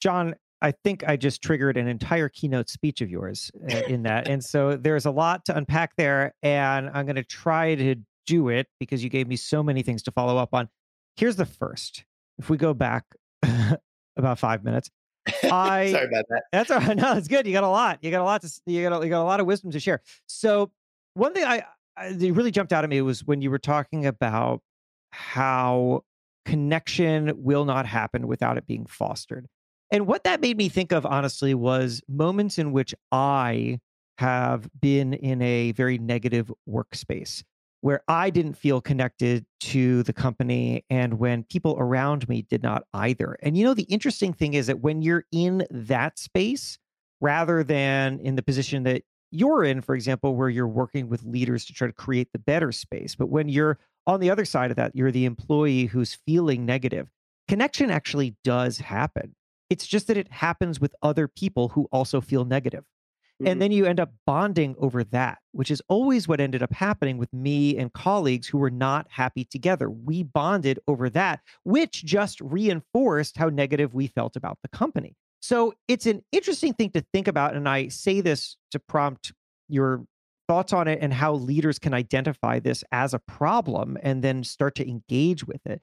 Jon, 0.00 0.34
I 0.62 0.72
think 0.84 1.04
I 1.06 1.16
just 1.16 1.42
triggered 1.42 1.76
an 1.76 1.88
entire 1.88 2.28
keynote 2.28 2.68
speech 2.68 3.00
of 3.00 3.10
yours 3.10 3.50
uh, 3.70 3.76
in 3.88 4.02
that. 4.02 4.28
and 4.28 4.44
so 4.44 4.76
there's 4.76 5.06
a 5.06 5.10
lot 5.10 5.44
to 5.46 5.56
unpack 5.56 5.96
there. 5.96 6.34
And 6.42 6.90
I'm 6.92 7.06
going 7.06 7.16
to 7.16 7.24
try 7.24 7.74
to 7.74 7.96
do 8.26 8.48
it 8.48 8.68
because 8.78 9.02
you 9.02 9.10
gave 9.10 9.26
me 9.26 9.36
so 9.36 9.62
many 9.62 9.82
things 9.82 10.02
to 10.04 10.10
follow 10.12 10.36
up 10.36 10.54
on. 10.54 10.68
Here's 11.16 11.36
the 11.36 11.46
first. 11.46 12.04
If 12.38 12.48
we 12.48 12.56
go 12.56 12.72
back 12.74 13.04
about 14.16 14.38
five 14.38 14.64
minutes, 14.64 14.90
I 15.44 15.92
sorry 15.92 16.06
about 16.06 16.24
that. 16.28 16.42
That's 16.52 16.70
all 16.70 16.78
right. 16.78 16.96
No, 16.96 17.16
it's 17.16 17.28
good. 17.28 17.46
You 17.46 17.52
got 17.52 17.64
a 17.64 17.68
lot. 17.68 17.98
You 18.02 18.10
got 18.10 18.22
a 18.22 18.24
lot 18.24 18.42
to. 18.42 18.60
You 18.66 18.88
got 18.88 19.00
a, 19.00 19.04
you 19.04 19.10
got 19.10 19.22
a 19.22 19.24
lot 19.24 19.40
of 19.40 19.46
wisdom 19.46 19.70
to 19.72 19.80
share. 19.80 20.00
So 20.26 20.70
one 21.14 21.34
thing 21.34 21.44
I, 21.44 21.64
Uh, 21.96 22.04
I 22.04 22.12
that 22.12 22.32
really 22.32 22.50
jumped 22.50 22.72
out 22.72 22.84
at 22.84 22.90
me 22.90 23.00
was 23.02 23.24
when 23.24 23.42
you 23.42 23.50
were 23.50 23.58
talking 23.58 24.06
about 24.06 24.60
how 25.12 26.04
connection 26.44 27.32
will 27.36 27.64
not 27.64 27.86
happen 27.86 28.26
without 28.26 28.56
it 28.56 28.66
being 28.66 28.86
fostered. 28.86 29.46
And 29.90 30.06
what 30.06 30.24
that 30.24 30.40
made 30.40 30.56
me 30.56 30.68
think 30.68 30.92
of, 30.92 31.04
honestly, 31.04 31.54
was 31.54 32.00
moments 32.08 32.58
in 32.58 32.72
which 32.72 32.94
I 33.10 33.80
have 34.18 34.68
been 34.80 35.14
in 35.14 35.42
a 35.42 35.72
very 35.72 35.98
negative 35.98 36.52
workspace 36.68 37.42
where 37.80 38.02
I 38.06 38.30
didn't 38.30 38.54
feel 38.54 38.80
connected 38.80 39.46
to 39.60 40.02
the 40.02 40.12
company 40.12 40.84
and 40.90 41.14
when 41.14 41.44
people 41.44 41.76
around 41.78 42.28
me 42.28 42.42
did 42.42 42.62
not 42.62 42.84
either. 42.92 43.38
And 43.42 43.56
you 43.56 43.64
know, 43.64 43.74
the 43.74 43.84
interesting 43.84 44.32
thing 44.34 44.54
is 44.54 44.66
that 44.66 44.80
when 44.80 45.00
you're 45.00 45.24
in 45.32 45.66
that 45.70 46.18
space, 46.18 46.78
rather 47.20 47.62
than 47.62 48.18
in 48.20 48.36
the 48.36 48.42
position 48.42 48.82
that 48.84 49.02
you're 49.30 49.64
in, 49.64 49.80
for 49.80 49.94
example, 49.94 50.34
where 50.34 50.48
you're 50.48 50.66
working 50.68 51.08
with 51.08 51.24
leaders 51.24 51.64
to 51.66 51.72
try 51.72 51.86
to 51.86 51.92
create 51.92 52.32
the 52.32 52.38
better 52.38 52.72
space, 52.72 53.14
but 53.14 53.28
when 53.28 53.48
you're 53.48 53.78
on 54.06 54.20
the 54.20 54.30
other 54.30 54.44
side 54.44 54.70
of 54.70 54.76
that, 54.76 54.94
you're 54.94 55.12
the 55.12 55.24
employee 55.24 55.86
who's 55.86 56.18
feeling 56.26 56.66
negative, 56.66 57.08
connection 57.48 57.90
actually 57.90 58.34
does 58.44 58.78
happen. 58.78 59.34
It's 59.68 59.86
just 59.86 60.08
that 60.08 60.16
it 60.16 60.32
happens 60.32 60.80
with 60.80 60.94
other 61.02 61.28
people 61.28 61.68
who 61.68 61.88
also 61.92 62.20
feel 62.20 62.44
negative. 62.44 62.84
Mm-hmm. 63.40 63.46
And 63.46 63.62
then 63.62 63.72
you 63.72 63.86
end 63.86 64.00
up 64.00 64.12
bonding 64.26 64.74
over 64.78 65.04
that, 65.04 65.38
which 65.52 65.70
is 65.70 65.80
always 65.88 66.28
what 66.28 66.40
ended 66.40 66.62
up 66.62 66.72
happening 66.72 67.18
with 67.18 67.32
me 67.32 67.76
and 67.76 67.92
colleagues 67.92 68.46
who 68.48 68.58
were 68.58 68.70
not 68.70 69.06
happy 69.08 69.44
together. 69.44 69.88
We 69.88 70.24
bonded 70.24 70.78
over 70.88 71.08
that, 71.10 71.40
which 71.64 72.04
just 72.04 72.40
reinforced 72.40 73.36
how 73.36 73.48
negative 73.48 73.94
we 73.94 74.08
felt 74.08 74.36
about 74.36 74.58
the 74.62 74.68
company. 74.68 75.14
So 75.40 75.74
it's 75.88 76.06
an 76.06 76.22
interesting 76.32 76.74
thing 76.74 76.90
to 76.90 77.04
think 77.12 77.28
about. 77.28 77.54
And 77.54 77.68
I 77.68 77.88
say 77.88 78.20
this 78.20 78.56
to 78.70 78.78
prompt 78.78 79.32
your 79.68 80.04
thoughts 80.48 80.72
on 80.72 80.88
it 80.88 80.98
and 81.00 81.12
how 81.12 81.34
leaders 81.34 81.78
can 81.78 81.94
identify 81.94 82.58
this 82.58 82.84
as 82.92 83.14
a 83.14 83.18
problem 83.20 83.96
and 84.02 84.22
then 84.22 84.44
start 84.44 84.74
to 84.76 84.88
engage 84.88 85.46
with 85.46 85.64
it. 85.66 85.80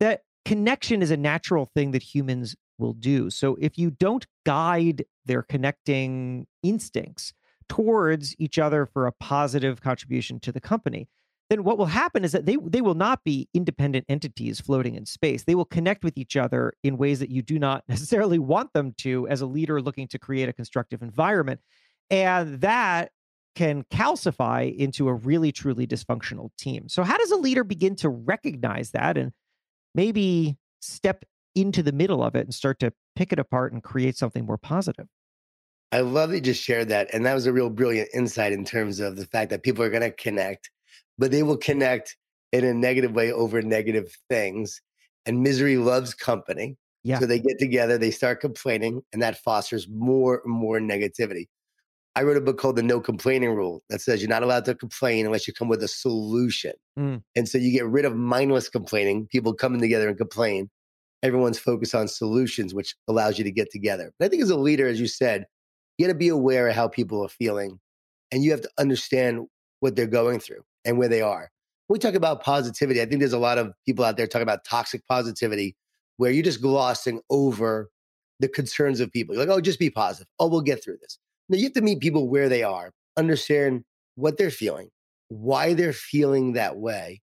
That 0.00 0.22
connection 0.44 1.02
is 1.02 1.10
a 1.10 1.16
natural 1.16 1.70
thing 1.74 1.92
that 1.92 2.02
humans 2.02 2.56
will 2.78 2.94
do. 2.94 3.30
So 3.30 3.56
if 3.60 3.78
you 3.78 3.90
don't 3.90 4.26
guide 4.44 5.04
their 5.24 5.42
connecting 5.42 6.46
instincts 6.62 7.32
towards 7.68 8.34
each 8.38 8.58
other 8.58 8.86
for 8.86 9.06
a 9.06 9.12
positive 9.12 9.80
contribution 9.80 10.40
to 10.40 10.52
the 10.52 10.60
company, 10.60 11.08
then 11.50 11.64
what 11.64 11.78
will 11.78 11.86
happen 11.86 12.24
is 12.24 12.32
that 12.32 12.46
they 12.46 12.56
they 12.62 12.80
will 12.80 12.94
not 12.94 13.24
be 13.24 13.48
independent 13.54 14.04
entities 14.08 14.60
floating 14.60 14.94
in 14.94 15.06
space. 15.06 15.44
They 15.44 15.54
will 15.54 15.64
connect 15.64 16.04
with 16.04 16.18
each 16.18 16.36
other 16.36 16.72
in 16.82 16.98
ways 16.98 17.20
that 17.20 17.30
you 17.30 17.42
do 17.42 17.58
not 17.58 17.84
necessarily 17.88 18.38
want 18.38 18.72
them 18.72 18.94
to 18.98 19.26
as 19.28 19.40
a 19.40 19.46
leader 19.46 19.80
looking 19.80 20.08
to 20.08 20.18
create 20.18 20.48
a 20.48 20.52
constructive 20.52 21.02
environment. 21.02 21.60
And 22.10 22.60
that 22.60 23.10
can 23.54 23.84
calcify 23.90 24.74
into 24.76 25.08
a 25.08 25.14
really 25.14 25.50
truly 25.50 25.86
dysfunctional 25.86 26.50
team. 26.58 26.88
So 26.88 27.02
how 27.02 27.16
does 27.16 27.32
a 27.32 27.36
leader 27.36 27.64
begin 27.64 27.96
to 27.96 28.08
recognize 28.08 28.92
that 28.92 29.18
and 29.18 29.32
maybe 29.94 30.56
step 30.80 31.24
into 31.54 31.82
the 31.82 31.92
middle 31.92 32.22
of 32.22 32.34
it 32.34 32.44
and 32.44 32.54
start 32.54 32.78
to 32.80 32.92
pick 33.16 33.32
it 33.32 33.38
apart 33.38 33.72
and 33.72 33.82
create 33.82 34.16
something 34.16 34.46
more 34.46 34.58
positive. 34.58 35.06
I 35.90 36.00
love 36.00 36.30
that 36.30 36.36
you 36.36 36.42
just 36.42 36.62
shared 36.62 36.88
that. 36.88 37.12
And 37.12 37.24
that 37.26 37.34
was 37.34 37.46
a 37.46 37.52
real 37.52 37.70
brilliant 37.70 38.10
insight 38.14 38.52
in 38.52 38.64
terms 38.64 39.00
of 39.00 39.16
the 39.16 39.26
fact 39.26 39.50
that 39.50 39.62
people 39.62 39.82
are 39.82 39.90
going 39.90 40.02
to 40.02 40.12
connect, 40.12 40.70
but 41.18 41.30
they 41.30 41.42
will 41.42 41.56
connect 41.56 42.16
in 42.52 42.64
a 42.64 42.72
negative 42.72 43.12
way 43.12 43.32
over 43.32 43.60
negative 43.62 44.16
things. 44.28 44.80
And 45.26 45.42
misery 45.42 45.76
loves 45.76 46.14
company. 46.14 46.76
Yeah. 47.04 47.18
So 47.18 47.26
they 47.26 47.38
get 47.38 47.58
together, 47.58 47.98
they 47.98 48.10
start 48.10 48.40
complaining, 48.40 49.02
and 49.12 49.22
that 49.22 49.38
fosters 49.38 49.86
more 49.88 50.42
and 50.44 50.52
more 50.52 50.78
negativity. 50.78 51.46
I 52.16 52.22
wrote 52.22 52.36
a 52.36 52.40
book 52.40 52.58
called 52.58 52.76
The 52.76 52.82
No 52.82 53.00
Complaining 53.00 53.54
Rule 53.54 53.82
that 53.90 54.00
says 54.00 54.20
you're 54.20 54.28
not 54.28 54.42
allowed 54.42 54.64
to 54.64 54.74
complain 54.74 55.24
unless 55.24 55.46
you 55.46 55.54
come 55.54 55.68
with 55.68 55.82
a 55.82 55.88
solution. 55.88 56.72
Mm. 56.98 57.22
And 57.36 57.48
so 57.48 57.58
you 57.58 57.70
get 57.70 57.86
rid 57.86 58.04
of 58.04 58.16
mindless 58.16 58.68
complaining, 58.68 59.28
people 59.30 59.54
coming 59.54 59.80
together 59.80 60.08
and 60.08 60.18
complain 60.18 60.68
everyone's 61.22 61.58
focused 61.58 61.94
on 61.94 62.08
solutions, 62.08 62.74
which 62.74 62.94
allows 63.06 63.38
you 63.38 63.44
to 63.44 63.52
get 63.52 63.70
together. 63.70 64.12
But 64.18 64.26
I 64.26 64.28
think 64.28 64.42
as 64.42 64.50
a 64.50 64.56
leader, 64.56 64.88
as 64.88 65.00
you 65.00 65.06
said, 65.06 65.46
you 65.96 66.06
got 66.06 66.12
to 66.12 66.18
be 66.18 66.28
aware 66.28 66.68
of 66.68 66.74
how 66.74 66.88
people 66.88 67.24
are 67.24 67.28
feeling 67.28 67.78
and 68.32 68.42
you 68.42 68.50
have 68.50 68.62
to 68.62 68.70
understand 68.78 69.46
what 69.80 69.94
they're 69.94 70.06
going 70.06 70.40
through 70.40 70.62
and 70.84 70.98
where 70.98 71.08
they 71.08 71.22
are. 71.22 71.50
When 71.86 71.96
we 71.96 71.98
talk 71.98 72.14
about 72.14 72.42
positivity, 72.42 73.00
I 73.00 73.06
think 73.06 73.20
there's 73.20 73.32
a 73.32 73.38
lot 73.38 73.58
of 73.58 73.72
people 73.86 74.04
out 74.04 74.16
there 74.16 74.26
talking 74.26 74.42
about 74.42 74.64
toxic 74.64 75.06
positivity 75.06 75.76
where 76.18 76.30
you're 76.30 76.44
just 76.44 76.60
glossing 76.60 77.20
over 77.30 77.88
the 78.40 78.48
concerns 78.48 79.00
of 79.00 79.10
people. 79.10 79.34
You're 79.34 79.46
like, 79.46 79.56
oh, 79.56 79.60
just 79.60 79.78
be 79.78 79.90
positive. 79.90 80.28
Oh, 80.38 80.48
we'll 80.48 80.60
get 80.60 80.82
through 80.82 80.98
this. 81.00 81.18
Now 81.48 81.56
you 81.56 81.64
have 81.64 81.72
to 81.74 81.80
meet 81.80 82.00
people 82.00 82.28
where 82.28 82.48
they 82.48 82.62
are, 82.62 82.92
understand 83.16 83.84
what 84.16 84.36
they're 84.36 84.50
feeling, 84.50 84.90
why 85.28 85.74
they're 85.74 85.92
feeling 85.92 86.52
that 86.52 86.76
way, 86.76 87.22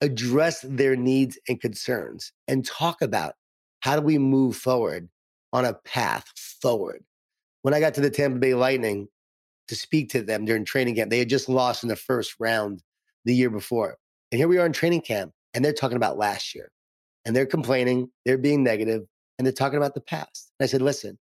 address 0.00 0.64
their 0.68 0.96
needs 0.96 1.38
and 1.48 1.60
concerns 1.60 2.32
and 2.48 2.66
talk 2.66 3.02
about 3.02 3.34
how 3.80 3.96
do 3.96 4.02
we 4.02 4.18
move 4.18 4.56
forward 4.56 5.08
on 5.52 5.64
a 5.64 5.74
path 5.74 6.24
forward. 6.60 7.04
When 7.62 7.74
I 7.74 7.80
got 7.80 7.94
to 7.94 8.00
the 8.00 8.10
Tampa 8.10 8.38
Bay 8.38 8.54
Lightning 8.54 9.08
to 9.72 9.76
speak 9.76 10.10
to 10.10 10.20
them 10.20 10.44
during 10.44 10.66
training 10.66 10.96
camp, 10.96 11.10
they 11.10 11.18
had 11.18 11.30
just 11.30 11.48
lost 11.48 11.82
in 11.82 11.88
the 11.88 11.96
first 11.96 12.34
round 12.38 12.82
the 13.24 13.34
year 13.34 13.48
before. 13.48 13.96
And 14.30 14.38
here 14.38 14.46
we 14.46 14.58
are 14.58 14.66
in 14.66 14.72
training 14.74 15.00
camp, 15.00 15.32
and 15.54 15.64
they're 15.64 15.72
talking 15.72 15.96
about 15.96 16.18
last 16.18 16.54
year. 16.54 16.70
And 17.24 17.34
they're 17.34 17.46
complaining, 17.46 18.10
they're 18.26 18.36
being 18.36 18.62
negative, 18.62 19.06
and 19.38 19.46
they're 19.46 19.52
talking 19.52 19.78
about 19.78 19.94
the 19.94 20.02
past. 20.02 20.52
And 20.60 20.64
I 20.64 20.68
said, 20.68 20.82
listen, 20.82 21.18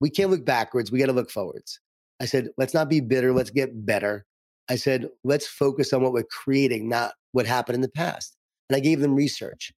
we 0.00 0.10
can't 0.10 0.30
look 0.30 0.44
backwards, 0.44 0.90
we 0.90 0.98
got 0.98 1.06
to 1.06 1.12
look 1.12 1.30
forwards. 1.30 1.78
I 2.20 2.24
said, 2.24 2.48
let's 2.58 2.74
not 2.74 2.88
be 2.88 2.98
bitter, 2.98 3.32
let's 3.32 3.50
get 3.50 3.86
better. 3.86 4.26
I 4.68 4.74
said, 4.74 5.08
let's 5.22 5.46
focus 5.46 5.92
on 5.92 6.02
what 6.02 6.12
we're 6.12 6.24
creating, 6.24 6.88
not 6.88 7.12
what 7.30 7.46
happened 7.46 7.76
in 7.76 7.82
the 7.82 7.88
past. 7.88 8.36
And 8.68 8.76
I 8.76 8.80
gave 8.80 8.98
them 8.98 9.14
research. 9.14 9.72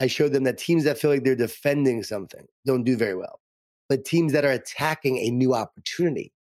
I 0.00 0.06
showed 0.06 0.32
them 0.32 0.44
that 0.44 0.56
teams 0.56 0.84
that 0.84 0.96
feel 0.96 1.10
like 1.10 1.22
they're 1.22 1.36
defending 1.36 2.02
something 2.02 2.46
don't 2.64 2.84
do 2.84 2.96
very 2.96 3.14
well. 3.14 3.40
But 3.90 4.06
teams 4.06 4.32
that 4.32 4.46
are 4.46 4.52
attacking 4.52 5.18
a 5.18 5.30
new 5.30 5.54
opportunity, 5.54 6.32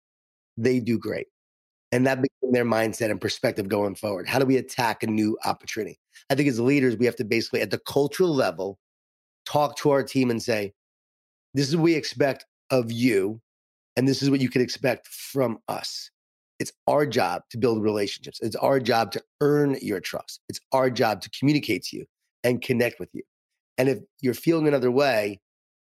they 0.57 0.79
do 0.79 0.97
great. 0.97 1.27
And 1.91 2.05
that 2.05 2.21
became 2.21 2.51
their 2.51 2.65
mindset 2.65 3.11
and 3.11 3.21
perspective 3.21 3.69
going 3.69 3.95
forward. 3.95 4.27
How 4.27 4.39
do 4.39 4.45
we 4.45 4.57
attack 4.57 5.03
a 5.03 5.07
new 5.07 5.37
opportunity? 5.45 5.99
I 6.29 6.35
think 6.35 6.49
as 6.49 6.59
leaders, 6.59 6.97
we 6.97 7.05
have 7.05 7.15
to 7.17 7.23
basically, 7.23 7.61
at 7.61 7.71
the 7.71 7.79
cultural 7.79 8.33
level, 8.33 8.77
talk 9.45 9.77
to 9.77 9.91
our 9.91 10.03
team 10.03 10.29
and 10.29 10.43
say, 10.43 10.73
this 11.53 11.69
is 11.69 11.77
what 11.77 11.83
we 11.83 11.95
expect 11.95 12.45
of 12.69 12.91
you, 12.91 13.39
and 13.95 14.07
this 14.07 14.21
is 14.21 14.29
what 14.29 14.41
you 14.41 14.49
can 14.49 14.61
expect 14.61 15.07
from 15.07 15.59
us. 15.69 16.11
It's 16.59 16.73
our 16.87 17.05
job 17.05 17.43
to 17.51 17.57
build 17.57 17.81
relationships. 17.81 18.39
It's 18.41 18.55
our 18.57 18.79
job 18.79 19.11
to 19.11 19.23
earn 19.41 19.77
your 19.81 19.99
trust. 19.99 20.41
It's 20.49 20.59
our 20.71 20.89
job 20.89 21.21
to 21.21 21.29
communicate 21.29 21.83
to 21.85 21.97
you 21.97 22.05
and 22.43 22.61
connect 22.61 22.99
with 22.99 23.09
you. 23.13 23.23
And 23.77 23.87
if 23.87 23.99
you're 24.21 24.33
feeling 24.33 24.67
another 24.67 24.91
way, 24.91 25.39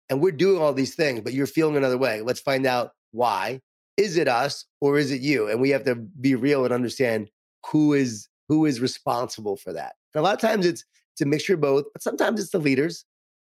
and 0.10 0.22
we're 0.22 0.32
doing 0.32 0.62
all 0.62 0.74
these 0.74 0.96
things, 0.96 1.22
but 1.22 1.34
you're 1.34 1.48
feeling 1.48 1.78
another 1.78 1.98
way, 1.98 2.22
let's 2.22 2.40
find 2.40 2.66
out 2.66 2.92
why. 3.12 3.62
Is 3.98 4.18
it 4.18 4.28
us 4.28 4.66
or 4.80 4.98
is 4.98 5.12
it 5.12 5.22
you? 5.22 5.50
And 5.50 5.62
we 5.62 5.70
have 5.72 5.84
to 5.86 5.96
be 5.96 6.36
real 6.36 6.66
and 6.66 6.74
understand 6.74 7.30
who 7.72 7.94
is 7.94 8.28
who 8.48 8.66
is 8.66 8.82
responsible 8.82 9.56
for 9.56 9.74
that. 9.74 9.94
And 10.14 10.22
a 10.22 10.24
lot 10.24 10.34
of 10.34 10.42
times 10.42 10.66
it's 10.66 10.84
It's 11.14 11.22
a 11.22 11.26
mixture 11.26 11.56
of 11.56 11.62
both, 11.62 11.86
but 11.94 12.02
sometimes 12.02 12.40
it's 12.40 12.52
the 12.52 12.60
leaders. 12.60 13.06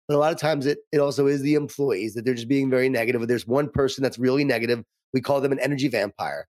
But 0.09 0.17
a 0.17 0.19
lot 0.19 0.33
of 0.33 0.39
times 0.39 0.67
it, 0.67 0.79
it 0.93 0.99
also 0.99 1.27
is 1.27 1.43
the 1.43 1.55
employees 1.55 2.15
that 2.15 2.25
they're 2.25 2.35
just 2.35 2.49
being 2.49 2.71
very 2.71 2.89
negative. 2.89 3.23
If 3.23 3.29
there's 3.29 3.47
one 3.47 3.69
person 3.69 4.03
that's 4.03 4.19
really 4.19 4.45
negative, 4.45 4.83
we 5.13 5.21
call 5.21 5.41
them 5.41 5.53
an 5.53 5.61
energy 5.61 5.89
vampire, 5.89 6.49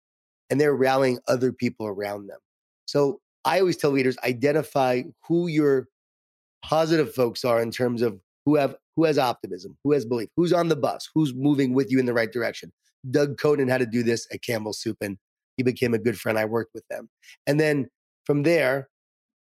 and 0.50 0.60
they're 0.60 0.74
rallying 0.74 1.20
other 1.28 1.52
people 1.52 1.86
around 1.86 2.28
them. 2.28 2.40
So 2.86 3.20
I 3.46 3.60
always 3.60 3.78
tell 3.78 3.92
leaders 3.92 4.18
identify 4.24 5.04
who 5.28 5.48
your 5.48 5.88
positive 6.64 7.14
folks 7.14 7.46
are 7.46 7.62
in 7.62 7.72
terms 7.72 8.02
of 8.02 8.20
who 8.46 8.56
have 8.56 8.76
who 8.96 9.06
has 9.06 9.18
optimism, 9.18 9.78
who 9.84 9.92
has 9.92 10.06
belief, 10.06 10.30
who's 10.36 10.54
on 10.54 10.68
the 10.70 10.76
bus, 10.76 11.10
who's 11.14 11.34
moving 11.34 11.74
with 11.74 11.92
you 11.92 12.00
in 12.00 12.06
the 12.06 12.14
right 12.14 12.32
direction. 12.32 12.72
Doug 13.10 13.38
Conant 13.38 13.70
had 13.70 13.80
to 13.80 13.86
do 13.86 14.04
this 14.04 14.28
at 14.32 14.42
Campbell 14.44 14.74
Soup, 14.74 14.98
and 15.02 15.18
he 15.58 15.64
became 15.64 15.94
a 15.94 16.00
good 16.00 16.20
friend. 16.20 16.38
I 16.38 16.46
worked 16.46 16.74
with 16.74 16.88
them, 16.90 17.10
and 17.48 17.60
then 17.60 17.88
from 18.26 18.44
there, 18.44 18.90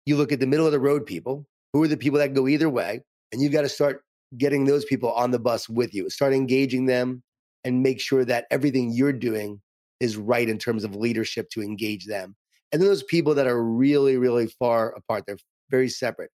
you 0.05 0.17
look 0.17 0.33
at 0.33 0.41
the 0.41 0.47
middle 0.47 0.67
of 0.67 0.73
the 0.73 0.81
road 0.81 1.07
people. 1.07 1.47
Who 1.73 1.83
are 1.83 1.89
the 1.89 1.97
people 1.97 2.19
that 2.21 2.33
go 2.33 2.49
either 2.49 2.71
way? 2.71 3.03
And 3.33 3.43
you've 3.43 3.53
got 3.53 3.63
to 3.63 3.69
start 3.69 4.03
getting 4.39 4.65
those 4.65 4.85
people 4.85 5.13
on 5.13 5.31
the 5.31 5.39
bus 5.39 5.69
with 5.69 5.93
you. 5.95 6.09
Start 6.09 6.33
engaging 6.33 6.87
them 6.87 7.23
and 7.65 7.83
make 7.83 8.01
sure 8.01 8.25
that 8.25 8.47
everything 8.51 8.93
you're 8.93 9.13
doing 9.13 9.61
is 10.01 10.17
right 10.17 10.49
in 10.49 10.59
terms 10.59 10.85
of 10.85 10.95
leadership 10.95 11.51
to 11.51 11.63
engage 11.63 12.07
them. 12.07 12.37
And 12.73 12.81
then 12.81 12.89
those 12.89 13.03
people 13.03 13.35
that 13.35 13.47
are 13.47 13.63
really, 13.63 14.17
really 14.17 14.47
far 14.59 14.93
apart, 14.93 15.25
they're 15.27 15.39
very 15.71 15.89
separate. 15.89 16.31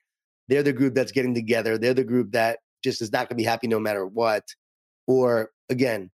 They're 0.49 0.62
the 0.62 0.73
group 0.73 0.95
that's 0.95 1.12
getting 1.12 1.35
together. 1.35 1.79
They're 1.79 1.95
the 1.95 2.05
group 2.05 2.33
that 2.33 2.59
just 2.85 3.00
is 3.00 3.12
not 3.12 3.29
going 3.29 3.31
to 3.31 3.35
be 3.37 3.45
happy 3.45 3.69
no 3.69 3.79
matter 3.79 4.07
what. 4.07 4.45
Or 5.07 5.50
again, 5.69 6.11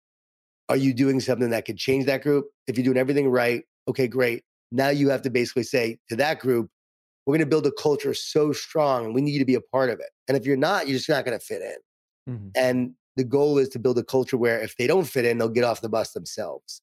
are 0.70 0.78
you 0.78 0.94
doing 0.94 1.20
something 1.20 1.50
that 1.50 1.66
could 1.66 1.78
change 1.78 2.06
that 2.06 2.24
group? 2.24 2.46
If 2.68 2.78
you're 2.78 2.86
doing 2.86 2.98
everything 2.98 3.30
right, 3.30 3.64
okay, 3.88 4.08
great. 4.08 4.44
Now 4.72 4.90
you 4.90 5.10
have 5.10 5.22
to 5.24 5.30
basically 5.30 5.64
say 5.64 5.98
to 6.10 6.16
that 6.16 6.40
group, 6.40 6.70
we're 7.26 7.34
going 7.34 7.42
to 7.42 7.50
build 7.50 7.68
a 7.68 7.72
culture 7.72 8.14
so 8.14 8.52
strong 8.52 9.06
and 9.06 9.16
we 9.16 9.22
need 9.22 9.32
you 9.32 9.40
to 9.40 9.46
be 9.46 9.56
a 9.56 9.62
part 9.62 9.90
of 9.90 10.00
it. 10.00 10.10
And 10.28 10.36
if 10.36 10.46
you're 10.46 10.58
not, 10.58 10.88
you're 10.88 10.98
just 10.98 11.10
not 11.10 11.26
going 11.26 11.38
to 11.38 11.46
fit 11.46 11.62
in. 11.62 12.34
Mm-hmm. 12.34 12.48
And 12.56 12.94
the 13.16 13.24
goal 13.24 13.58
is 13.58 13.70
to 13.70 13.80
build 13.80 13.98
a 13.98 14.04
culture 14.04 14.38
where 14.38 14.60
if 14.60 14.76
they 14.78 14.88
don't 14.88 15.06
fit 15.06 15.26
in, 15.26 15.38
they'll 15.38 15.50
get 15.50 15.64
off 15.64 15.82
the 15.82 15.90
bus 15.90 16.12
themselves. 16.12 16.82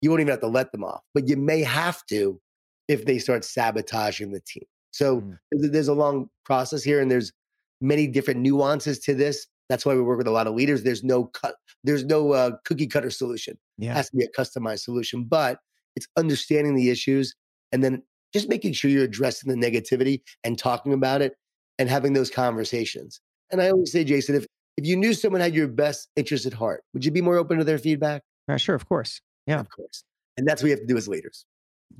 You 0.00 0.10
won't 0.10 0.20
even 0.20 0.30
have 0.30 0.40
to 0.40 0.46
let 0.46 0.72
them 0.72 0.84
off, 0.84 1.00
but 1.14 1.28
you 1.28 1.36
may 1.36 1.62
have 1.62 2.04
to 2.06 2.40
if 2.88 3.04
they 3.04 3.18
start 3.18 3.44
sabotaging 3.44 4.32
the 4.32 4.40
team. 4.40 4.64
So 4.92 5.20
mm-hmm. 5.20 5.70
there's 5.72 5.88
a 5.88 5.94
long 5.94 6.28
process 6.44 6.82
here 6.82 7.00
and 7.00 7.10
there's 7.10 7.32
many 7.80 8.06
different 8.06 8.40
nuances 8.40 8.98
to 9.00 9.14
this. 9.14 9.46
That's 9.68 9.84
why 9.84 9.94
we 9.94 10.02
work 10.02 10.18
with 10.18 10.26
a 10.26 10.32
lot 10.32 10.46
of 10.46 10.54
leaders. 10.54 10.82
There's 10.82 11.02
no 11.02 11.24
cut, 11.24 11.56
there's 11.84 12.04
no 12.04 12.32
uh, 12.32 12.52
cookie 12.64 12.86
cutter 12.86 13.10
solution. 13.10 13.58
Yeah. 13.78 13.92
It 13.92 13.94
has 13.94 14.10
to 14.10 14.16
be 14.16 14.24
a 14.24 14.40
customized 14.40 14.80
solution, 14.80 15.24
but 15.24 15.58
it's 15.96 16.06
understanding 16.16 16.74
the 16.76 16.90
issues 16.90 17.34
and 17.72 17.82
then 17.82 18.02
just 18.32 18.48
making 18.48 18.74
sure 18.74 18.90
you're 18.90 19.04
addressing 19.04 19.50
the 19.50 19.66
negativity 19.66 20.22
and 20.44 20.58
talking 20.58 20.92
about 20.92 21.22
it 21.22 21.34
and 21.78 21.88
having 21.88 22.12
those 22.12 22.30
conversations. 22.30 23.20
And 23.50 23.60
I 23.62 23.70
always 23.70 23.92
say, 23.92 24.04
Jason, 24.04 24.34
if 24.34 24.46
if 24.76 24.84
you 24.84 24.96
knew 24.96 25.14
someone 25.14 25.40
had 25.40 25.54
your 25.54 25.68
best 25.68 26.08
interest 26.16 26.44
at 26.44 26.52
heart, 26.52 26.84
would 26.92 27.04
you 27.04 27.10
be 27.10 27.22
more 27.22 27.36
open 27.36 27.58
to 27.58 27.64
their 27.64 27.78
feedback? 27.78 28.22
Uh, 28.48 28.58
sure, 28.58 28.74
of 28.74 28.86
course. 28.88 29.22
Yeah. 29.46 29.58
Of 29.58 29.70
course. 29.70 30.04
And 30.36 30.46
that's 30.46 30.62
what 30.62 30.66
we 30.66 30.70
have 30.70 30.80
to 30.80 30.86
do 30.86 30.98
as 30.98 31.08
leaders. 31.08 31.46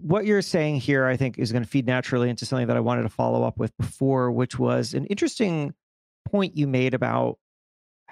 What 0.02 0.26
you're 0.26 0.42
saying 0.42 0.80
here, 0.80 1.06
I 1.06 1.16
think, 1.16 1.38
is 1.38 1.52
going 1.52 1.64
to 1.64 1.68
feed 1.68 1.86
naturally 1.86 2.28
into 2.28 2.44
something 2.44 2.66
that 2.66 2.76
I 2.76 2.80
wanted 2.80 3.02
to 3.04 3.08
follow 3.08 3.44
up 3.44 3.58
with 3.58 3.74
before, 3.78 4.30
which 4.30 4.58
was 4.58 4.92
an 4.92 5.06
interesting 5.06 5.72
point 6.28 6.56
you 6.56 6.66
made 6.66 6.92
about 6.92 7.38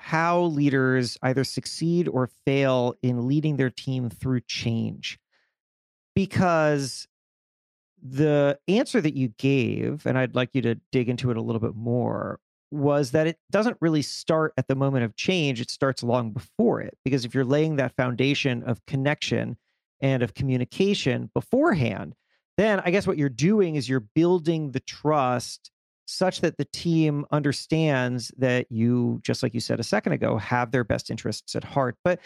how 0.05 0.43
leaders 0.43 1.17
either 1.23 1.45
succeed 1.45 2.09
or 2.09 2.29
fail 2.45 2.95
in 3.03 3.27
leading 3.27 3.57
their 3.57 3.71
team 3.71 4.11
through 4.11 4.43
change. 4.43 5.19
Because 6.15 7.09
the 8.03 8.59
answer 8.69 9.01
that 9.01 9.15
you 9.15 9.29
gave, 9.39 10.05
and 10.05 10.19
I'd 10.19 10.35
like 10.35 10.51
you 10.53 10.61
to 10.61 10.75
dig 10.93 11.09
into 11.09 11.31
it 11.31 11.39
a 11.39 11.41
little 11.41 11.59
bit 11.59 11.75
more, 11.75 12.39
was 12.71 13.13
that 13.13 13.27
it 13.27 13.39
doesn't 13.51 13.79
really 13.81 14.03
start 14.03 14.53
at 14.59 14.69
the 14.69 14.75
moment 14.75 15.07
of 15.07 15.17
change, 15.17 15.59
it 15.59 15.71
starts 15.71 16.03
long 16.03 16.33
before 16.33 16.83
it. 16.83 16.99
Because 17.03 17.25
if 17.25 17.35
you're 17.35 17.43
laying 17.43 17.77
that 17.77 17.97
foundation 17.97 18.63
of 18.65 18.85
connection 18.85 19.57
and 20.03 20.23
of 20.23 20.35
communication 20.35 21.31
beforehand, 21.33 22.15
then 22.59 22.79
I 22.85 22.91
guess 22.91 23.07
what 23.07 23.17
you're 23.17 23.31
doing 23.31 23.77
is 23.77 23.89
you're 23.89 24.01
building 24.01 24.73
the 24.73 24.81
trust 24.81 25.71
such 26.07 26.41
that 26.41 26.57
the 26.59 26.67
team 26.67 27.25
understands 27.31 28.33
that 28.37 28.67
you, 28.71 29.21
just 29.23 29.43
like 29.43 29.55
you 29.55 29.61
said 29.61 29.81
a 29.81 29.85
second 29.85 30.13
ago, 30.13 30.37
have 30.39 30.71
their 30.71 30.85
best 30.85 31.11
interests 31.11 31.55
at 31.57 31.65
heart. 31.65 31.97
But 32.05 32.21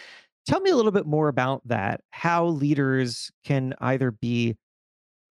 tell 0.47 0.61
me 0.61 0.71
a 0.71 0.77
little 0.77 0.93
bit 0.93 1.07
more 1.07 1.29
about 1.29 1.67
that, 1.69 2.01
how 2.11 2.47
leaders 2.47 3.31
can 3.45 3.75
either 3.81 4.11
be 4.11 4.57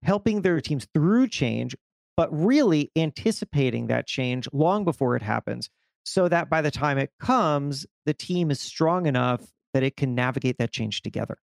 helping 0.03 0.43
their 0.43 0.61
teams 0.61 0.87
through 0.95 1.29
change, 1.29 1.77
but 2.17 2.29
really 2.33 2.91
anticipating 2.97 3.89
that 3.89 4.07
change 4.07 4.49
long 4.53 4.85
before 4.85 5.17
it 5.17 5.23
happens 5.23 5.69
so 6.05 6.29
that 6.29 6.49
by 6.49 6.63
the 6.63 6.71
time 6.71 6.99
it 6.99 7.11
comes, 7.21 7.87
the 8.07 8.15
team 8.15 8.51
is 8.51 8.61
strong 8.61 9.07
enough 9.07 9.43
that 9.75 9.83
it 9.83 9.97
can 9.97 10.15
navigate 10.15 10.59
that 10.59 10.73
change 10.73 11.03
together. 11.03 11.39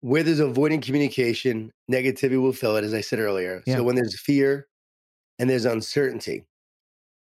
Where 0.00 0.22
there's 0.22 0.40
avoiding 0.40 0.80
communication, 0.80 1.72
negativity 1.92 2.40
will 2.40 2.54
fill 2.54 2.76
it, 2.76 2.84
as 2.84 2.94
I 2.94 3.02
said 3.02 3.18
earlier. 3.18 3.62
Yeah. 3.66 3.76
So 3.76 3.82
when 3.82 3.96
there's 3.96 4.18
fear 4.18 4.66
and 5.40 5.48
there's 5.48 5.64
uncertainty, 5.64 6.44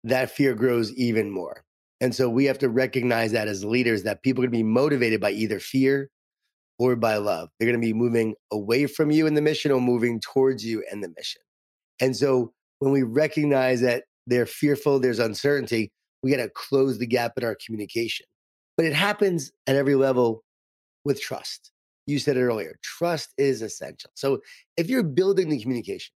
that 0.05 0.31
fear 0.31 0.55
grows 0.55 0.93
even 0.93 1.31
more. 1.31 1.65
And 2.01 2.15
so 2.15 2.31
we 2.31 2.45
have 2.45 2.59
to 2.61 2.69
recognize 2.69 3.33
that 3.33 3.49
as 3.49 3.65
leaders, 3.65 4.05
that 4.05 4.23
people 4.23 4.43
are 4.43 4.47
going 4.47 4.61
to 4.61 4.65
be 4.65 4.71
motivated 4.71 5.21
by 5.21 5.33
either 5.33 5.59
fear 5.59 6.11
or 6.79 6.95
by 6.95 7.17
love. 7.17 7.51
They're 7.59 7.69
going 7.69 7.81
to 7.81 7.87
be 7.87 7.93
moving 7.93 8.37
away 8.53 8.87
from 8.87 9.11
you 9.11 9.27
in 9.27 9.35
the 9.35 9.43
mission 9.43 9.73
or 9.73 9.81
moving 9.81 10.21
towards 10.21 10.65
you 10.65 10.85
in 10.93 11.01
the 11.01 11.13
mission. 11.17 11.43
And 12.01 12.17
so 12.17 12.53
when 12.79 12.93
we 12.93 13.03
recognize 13.03 13.81
that 13.81 14.05
they're 14.29 14.47
fearful, 14.47 15.01
there's 15.01 15.19
uncertainty, 15.19 15.91
we 16.23 16.31
got 16.31 16.43
to 16.43 16.51
close 16.51 16.99
the 16.99 17.07
gap 17.07 17.33
in 17.37 17.45
our 17.45 17.57
communication. 17.67 18.27
But 18.77 18.87
it 18.87 18.93
happens 18.95 19.51
at 19.67 19.77
every 19.77 19.97
level 19.97 20.45
with 21.05 21.21
trust. 21.21 21.73
You 22.07 22.21
said 22.21 22.37
it 22.37 22.43
earlier 22.43 22.77
trust 22.83 23.35
is 23.39 23.61
essential. 23.61 24.11
So 24.15 24.39
if 24.77 24.89
you're 24.89 25.03
building 25.03 25.49
the 25.49 25.61
communication, 25.61 26.13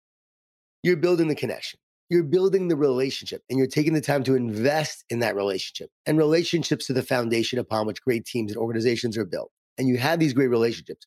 you're 0.83 0.97
building 0.97 1.27
the 1.27 1.35
connection, 1.35 1.79
you're 2.09 2.23
building 2.23 2.67
the 2.67 2.75
relationship, 2.75 3.43
and 3.49 3.57
you're 3.57 3.67
taking 3.67 3.93
the 3.93 4.01
time 4.01 4.23
to 4.23 4.35
invest 4.35 5.03
in 5.09 5.19
that 5.19 5.35
relationship. 5.35 5.89
And 6.05 6.17
relationships 6.17 6.89
are 6.89 6.93
the 6.93 7.03
foundation 7.03 7.59
upon 7.59 7.85
which 7.85 8.01
great 8.01 8.25
teams 8.25 8.51
and 8.51 8.59
organizations 8.59 9.17
are 9.17 9.25
built 9.25 9.51
and 9.77 9.87
you 9.87 9.97
have 9.97 10.19
these 10.19 10.33
great 10.33 10.47
relationships, 10.47 11.05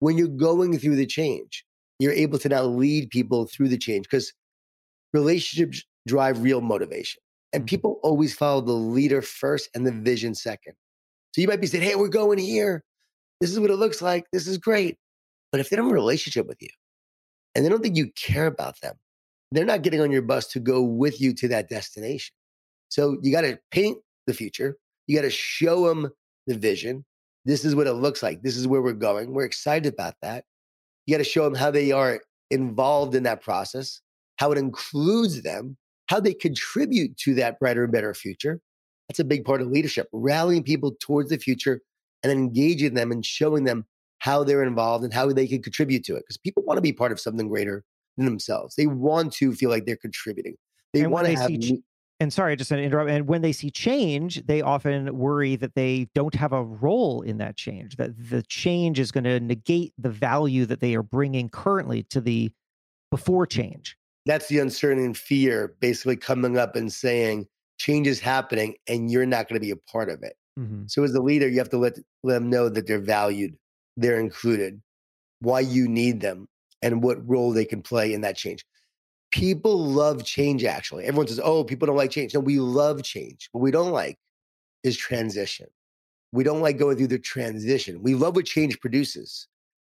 when 0.00 0.18
you're 0.18 0.28
going 0.28 0.78
through 0.78 0.96
the 0.96 1.06
change, 1.06 1.64
you're 1.98 2.12
able 2.12 2.38
to 2.38 2.48
now 2.48 2.62
lead 2.62 3.10
people 3.10 3.46
through 3.46 3.68
the 3.68 3.78
change 3.78 4.06
because 4.08 4.32
relationships 5.12 5.84
drive 6.06 6.42
real 6.42 6.60
motivation. 6.60 7.22
And 7.52 7.62
mm-hmm. 7.62 7.68
people 7.68 8.00
always 8.02 8.34
follow 8.34 8.60
the 8.60 8.72
leader 8.72 9.22
first 9.22 9.70
and 9.74 9.86
the 9.86 9.92
vision 9.92 10.34
second. 10.34 10.74
So 11.34 11.40
you 11.40 11.48
might 11.48 11.60
be 11.60 11.66
saying, 11.66 11.84
hey, 11.84 11.94
we're 11.94 12.08
going 12.08 12.38
here. 12.38 12.84
This 13.40 13.50
is 13.50 13.60
what 13.60 13.70
it 13.70 13.76
looks 13.76 14.02
like. 14.02 14.26
This 14.32 14.46
is 14.46 14.58
great. 14.58 14.96
But 15.52 15.60
if 15.60 15.70
they 15.70 15.76
don't 15.76 15.86
have 15.86 15.92
a 15.92 15.94
relationship 15.94 16.46
with 16.46 16.60
you 16.60 16.68
and 17.54 17.64
they 17.64 17.68
don't 17.68 17.82
think 17.82 17.96
you 17.96 18.10
care 18.12 18.46
about 18.46 18.80
them, 18.80 18.96
they're 19.52 19.64
not 19.64 19.82
getting 19.82 20.00
on 20.00 20.10
your 20.10 20.22
bus 20.22 20.46
to 20.48 20.60
go 20.60 20.82
with 20.82 21.20
you 21.20 21.32
to 21.34 21.48
that 21.48 21.68
destination. 21.68 22.34
So 22.88 23.18
you 23.22 23.32
got 23.32 23.42
to 23.42 23.58
paint 23.70 23.98
the 24.26 24.34
future. 24.34 24.76
You 25.06 25.16
got 25.16 25.22
to 25.22 25.30
show 25.30 25.88
them 25.88 26.10
the 26.46 26.56
vision. 26.56 27.04
This 27.44 27.64
is 27.64 27.74
what 27.74 27.86
it 27.86 27.94
looks 27.94 28.22
like. 28.22 28.42
This 28.42 28.56
is 28.56 28.66
where 28.66 28.82
we're 28.82 28.92
going. 28.92 29.32
We're 29.32 29.44
excited 29.44 29.92
about 29.92 30.14
that. 30.22 30.44
You 31.06 31.14
got 31.14 31.18
to 31.18 31.24
show 31.24 31.44
them 31.44 31.54
how 31.54 31.70
they 31.70 31.92
are 31.92 32.20
involved 32.50 33.14
in 33.14 33.22
that 33.22 33.42
process, 33.42 34.00
how 34.36 34.52
it 34.52 34.58
includes 34.58 35.42
them, 35.42 35.76
how 36.06 36.20
they 36.20 36.34
contribute 36.34 37.16
to 37.18 37.34
that 37.34 37.58
brighter 37.58 37.84
and 37.84 37.92
better 37.92 38.12
future. 38.14 38.60
That's 39.08 39.20
a 39.20 39.24
big 39.24 39.44
part 39.44 39.62
of 39.62 39.68
leadership, 39.68 40.08
rallying 40.12 40.62
people 40.62 40.94
towards 41.00 41.30
the 41.30 41.38
future 41.38 41.80
and 42.22 42.32
engaging 42.32 42.94
them 42.94 43.10
and 43.12 43.24
showing 43.24 43.64
them 43.64 43.86
how 44.18 44.44
they're 44.44 44.62
involved 44.62 45.04
and 45.04 45.14
how 45.14 45.32
they 45.32 45.46
can 45.46 45.62
contribute 45.62 46.04
to 46.04 46.16
it. 46.16 46.24
Because 46.26 46.36
people 46.36 46.62
want 46.64 46.76
to 46.76 46.82
be 46.82 46.92
part 46.92 47.12
of 47.12 47.20
something 47.20 47.48
greater 47.48 47.84
themselves. 48.24 48.74
They 48.74 48.86
want 48.86 49.32
to 49.34 49.54
feel 49.54 49.70
like 49.70 49.86
they're 49.86 49.96
contributing. 49.96 50.56
They 50.92 51.06
want 51.06 51.26
to 51.26 51.36
have. 51.36 51.48
See, 51.48 51.82
and 52.20 52.32
sorry, 52.32 52.56
just 52.56 52.70
to 52.70 52.78
interrupt. 52.78 53.10
And 53.10 53.28
when 53.28 53.42
they 53.42 53.52
see 53.52 53.70
change, 53.70 54.44
they 54.46 54.60
often 54.60 55.16
worry 55.16 55.54
that 55.56 55.74
they 55.74 56.08
don't 56.14 56.34
have 56.34 56.52
a 56.52 56.64
role 56.64 57.22
in 57.22 57.38
that 57.38 57.56
change, 57.56 57.96
that 57.96 58.10
the 58.30 58.42
change 58.42 58.98
is 58.98 59.12
going 59.12 59.24
to 59.24 59.38
negate 59.38 59.92
the 59.98 60.10
value 60.10 60.66
that 60.66 60.80
they 60.80 60.96
are 60.96 61.02
bringing 61.02 61.48
currently 61.48 62.02
to 62.04 62.20
the 62.20 62.50
before 63.10 63.46
change. 63.46 63.96
That's 64.26 64.48
the 64.48 64.58
uncertainty 64.58 65.04
and 65.04 65.16
fear 65.16 65.76
basically 65.80 66.16
coming 66.16 66.58
up 66.58 66.74
and 66.74 66.92
saying 66.92 67.46
change 67.78 68.08
is 68.08 68.18
happening 68.18 68.74
and 68.88 69.10
you're 69.10 69.24
not 69.24 69.48
going 69.48 69.60
to 69.60 69.64
be 69.64 69.70
a 69.70 69.76
part 69.76 70.10
of 70.10 70.22
it. 70.22 70.34
Mm-hmm. 70.58 70.82
So 70.88 71.04
as 71.04 71.14
a 71.14 71.22
leader, 71.22 71.48
you 71.48 71.58
have 71.58 71.70
to 71.70 71.78
let, 71.78 71.98
let 72.24 72.34
them 72.34 72.50
know 72.50 72.68
that 72.68 72.88
they're 72.88 72.98
valued, 72.98 73.56
they're 73.96 74.18
included, 74.18 74.82
why 75.40 75.60
you 75.60 75.86
need 75.86 76.20
them, 76.20 76.48
and 76.82 77.02
what 77.02 77.26
role 77.28 77.52
they 77.52 77.64
can 77.64 77.82
play 77.82 78.12
in 78.12 78.22
that 78.22 78.36
change. 78.36 78.64
People 79.30 79.84
love 79.84 80.24
change 80.24 80.64
actually. 80.64 81.04
Everyone 81.04 81.26
says 81.28 81.40
oh 81.42 81.64
people 81.64 81.86
don't 81.86 81.96
like 81.96 82.10
change. 82.10 82.34
No 82.34 82.40
we 82.40 82.60
love 82.60 83.02
change. 83.02 83.48
What 83.52 83.62
we 83.62 83.70
don't 83.70 83.92
like 83.92 84.16
is 84.84 84.96
transition. 84.96 85.66
We 86.32 86.44
don't 86.44 86.60
like 86.60 86.78
going 86.78 86.96
through 86.96 87.08
the 87.08 87.18
transition. 87.18 88.02
We 88.02 88.14
love 88.14 88.36
what 88.36 88.46
change 88.46 88.80
produces 88.80 89.48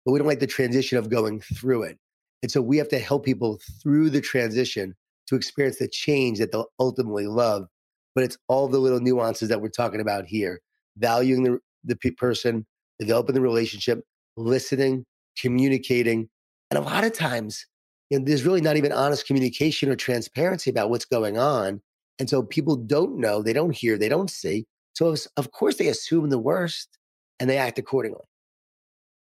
but 0.04 0.12
we 0.12 0.18
don't 0.18 0.28
like 0.28 0.40
the 0.40 0.46
transition 0.46 0.98
of 0.98 1.10
going 1.10 1.40
through 1.40 1.84
it. 1.84 1.98
And 2.42 2.50
so 2.50 2.60
we 2.60 2.76
have 2.76 2.88
to 2.88 2.98
help 2.98 3.24
people 3.24 3.60
through 3.82 4.10
the 4.10 4.20
transition 4.20 4.94
to 5.28 5.34
experience 5.34 5.78
the 5.78 5.88
change 5.88 6.38
that 6.38 6.52
they'll 6.52 6.70
ultimately 6.78 7.26
love. 7.26 7.66
But 8.14 8.24
it's 8.24 8.36
all 8.48 8.68
the 8.68 8.78
little 8.78 9.00
nuances 9.00 9.48
that 9.48 9.62
we're 9.62 9.68
talking 9.68 10.00
about 10.00 10.26
here. 10.26 10.60
Valuing 10.98 11.42
the, 11.42 11.58
the 11.84 11.96
person, 12.12 12.66
developing 12.98 13.34
the 13.34 13.40
relationship, 13.40 14.02
listening, 14.36 15.04
communicating. 15.38 16.28
And 16.70 16.78
a 16.78 16.82
lot 16.82 17.04
of 17.04 17.12
times, 17.12 17.66
you 18.10 18.18
know, 18.18 18.24
there's 18.24 18.44
really 18.44 18.60
not 18.60 18.76
even 18.76 18.92
honest 18.92 19.26
communication 19.26 19.88
or 19.88 19.96
transparency 19.96 20.70
about 20.70 20.90
what's 20.90 21.04
going 21.04 21.38
on. 21.38 21.80
And 22.18 22.28
so 22.28 22.42
people 22.42 22.76
don't 22.76 23.18
know, 23.18 23.42
they 23.42 23.52
don't 23.52 23.74
hear, 23.74 23.98
they 23.98 24.08
don't 24.08 24.30
see. 24.30 24.66
So, 24.94 25.14
of- 25.36 25.50
course, 25.50 25.76
they 25.76 25.88
assume 25.88 26.30
the 26.30 26.38
worst 26.38 26.98
and 27.40 27.50
they 27.50 27.58
act 27.58 27.78
accordingly. 27.78 28.24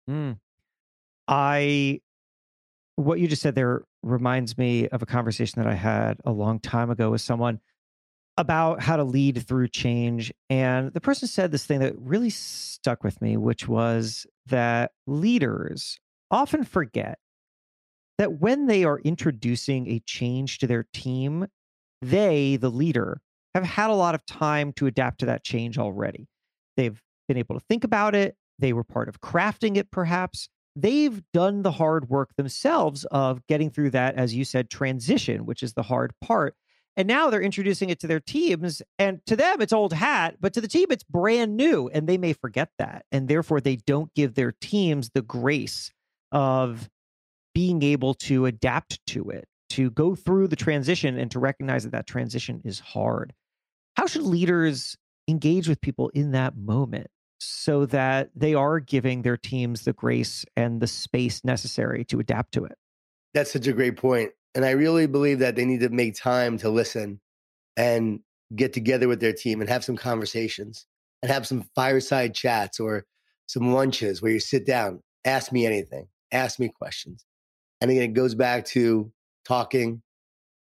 Mm. 0.10 0.39
I 1.28 2.00
what 2.95 3.19
you 3.19 3.28
just 3.28 3.41
said 3.41 3.54
there 3.54 3.84
reminds 4.02 4.58
me 4.58 4.88
of 4.88 5.02
a 5.02 5.06
conversation 5.06 5.62
that 5.62 5.69
I 5.71 5.76
had 5.76 6.17
a 6.26 6.32
long 6.32 6.60
time 6.60 6.89
ago 6.89 7.12
with 7.12 7.21
someone 7.21 7.60
about 8.38 8.82
how 8.82 8.95
to 8.95 9.04
lead 9.04 9.45
through 9.47 9.67
change. 9.67 10.34
And 10.50 10.93
the 10.93 11.02
person 11.02 11.28
said 11.28 11.52
this 11.52 11.65
thing 11.65 11.80
that 11.80 11.93
really 11.97 12.30
stuck 12.30 13.04
with 13.04 13.21
me, 13.21 13.38
which 13.38 13.67
was 13.67 14.26
that 14.47 14.91
leaders 15.06 16.00
often 16.32 16.63
forget 16.63 17.19
that 18.17 18.39
when 18.39 18.67
they 18.67 18.84
are 18.84 18.99
introducing 18.99 19.88
a 19.88 19.99
change 19.99 20.60
to 20.60 20.67
their 20.67 20.86
team, 20.93 21.47
they, 22.01 22.56
the 22.56 22.69
leader, 22.69 23.21
have 23.56 23.63
had 23.63 23.89
a 23.89 23.95
lot 23.95 24.15
of 24.15 24.25
time 24.25 24.73
to 24.73 24.88
adapt 24.88 25.19
to 25.19 25.25
that 25.27 25.43
change 25.43 25.77
already. 25.77 26.27
They've 26.75 27.01
been 27.27 27.38
able 27.38 27.60
to 27.60 27.65
think 27.67 27.84
about 27.84 28.15
it. 28.15 28.36
They 28.60 28.73
were 28.73 28.84
part 28.84 29.10
of 29.10 29.21
crafting 29.21 29.77
it, 29.77 29.91
perhaps 29.91 30.49
they've 30.77 31.23
done 31.34 31.63
the 31.63 31.71
hard 31.71 32.08
work 32.10 32.36
themselves 32.36 33.03
of 33.06 33.45
getting 33.47 33.71
through 33.71 33.89
that, 33.89 34.15
as 34.15 34.36
you 34.36 34.45
said, 34.45 34.69
transition, 34.69 35.45
which 35.45 35.63
is 35.63 35.73
the 35.73 35.84
hard 35.84 36.13
part. 36.21 36.56
And 36.95 37.08
now 37.08 37.30
they're 37.30 37.41
introducing 37.41 37.89
it 37.89 37.99
to 38.01 38.08
their 38.08 38.19
teams. 38.19 38.82
And 38.97 39.19
to 39.25 39.36
them, 39.36 39.62
it's 39.62 39.73
old 39.73 39.93
hat, 39.93 40.38
but 40.39 40.53
to 40.53 40.62
the 40.62 40.67
team, 40.67 40.88
it's 40.89 41.03
brand 41.03 41.58
new. 41.58 41.89
And 41.89 42.08
they 42.08 42.17
may 42.17 42.34
forget 42.34 42.69
that. 42.80 43.06
And 43.12 43.27
therefore, 43.27 43.60
they 43.60 43.75
don't 43.75 44.13
give 44.13 44.36
their 44.36 44.51
teams 44.51 45.12
the 45.13 45.21
grace 45.21 45.91
of 46.32 46.89
being 47.57 47.81
able 47.81 48.13
to 48.13 48.45
adapt 48.45 49.03
to 49.07 49.31
it, 49.31 49.47
to 49.67 49.89
go 49.89 50.13
through 50.13 50.47
the 50.47 50.55
transition 50.55 51.17
and 51.17 51.31
to 51.31 51.39
recognize 51.39 51.83
that 51.83 51.91
that 51.91 52.05
transition 52.05 52.61
is 52.63 52.79
hard. 52.79 53.33
How 53.95 54.05
should 54.05 54.21
leaders 54.21 54.95
engage 55.27 55.67
with 55.67 55.81
people 55.81 56.09
in 56.09 56.31
that 56.31 56.55
moment? 56.55 57.07
so 57.39 57.85
that 57.85 58.31
they 58.35 58.55
are 58.55 58.79
giving 58.79 59.21
their 59.21 59.37
teams 59.37 59.83
the 59.83 59.93
grace 59.93 60.43
and 60.55 60.81
the 60.81 60.87
space 60.87 61.45
necessary 61.45 62.03
to 62.03 62.19
adapt 62.19 62.51
to 62.51 62.65
it. 62.65 62.75
That's 63.35 63.53
such 63.53 63.67
a 63.67 63.73
great 63.73 63.95
point. 63.95 64.31
And 64.55 64.65
I 64.65 64.71
really 64.71 65.05
believe 65.05 65.37
that 65.39 65.55
they 65.55 65.63
need 65.63 65.81
to 65.81 65.89
make 65.89 66.15
time 66.15 66.57
to 66.57 66.69
listen 66.69 67.19
and 67.75 68.21
get 68.55 68.73
together 68.73 69.07
with 69.07 69.19
their 69.19 69.33
team 69.33 69.61
and 69.61 69.69
have 69.69 69.83
some 69.83 69.97
conversations 69.97 70.87
and 71.21 71.31
have 71.31 71.45
some 71.45 71.69
fireside 71.75 72.33
chats 72.33 72.79
or 72.79 73.05
some 73.45 73.71
lunches 73.71 74.19
where 74.19 74.31
you 74.31 74.39
sit 74.39 74.65
down, 74.65 75.03
ask 75.23 75.51
me 75.51 75.67
anything, 75.67 76.07
ask 76.31 76.59
me 76.59 76.69
questions. 76.69 77.23
And 77.81 77.91
again, 77.91 78.03
it 78.03 78.13
goes 78.13 78.35
back 78.35 78.65
to 78.67 79.11
talking, 79.45 80.01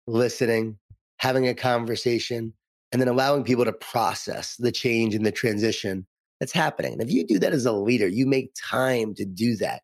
listening, 0.07 0.79
having 1.19 1.49
a 1.49 1.55
conversation, 1.55 2.53
and 2.93 3.01
then 3.01 3.09
allowing 3.09 3.45
people 3.45 3.65
to 3.65 3.73
process 3.73 4.57
the 4.57 4.73
change 4.73 5.15
and 5.15 5.25
the 5.25 5.33
transition 5.33 6.07
that's 6.41 6.53
happening. 6.53 6.93
And 6.93 7.03
if 7.03 7.11
you 7.11 7.27
do 7.27 7.39
that 7.39 7.53
as 7.53 7.67
a 7.67 7.73
leader, 7.73 8.09
you 8.09 8.27
make 8.27 8.53
time 8.55 9.15
to 9.15 9.25
do 9.25 9.57
that. 9.57 9.83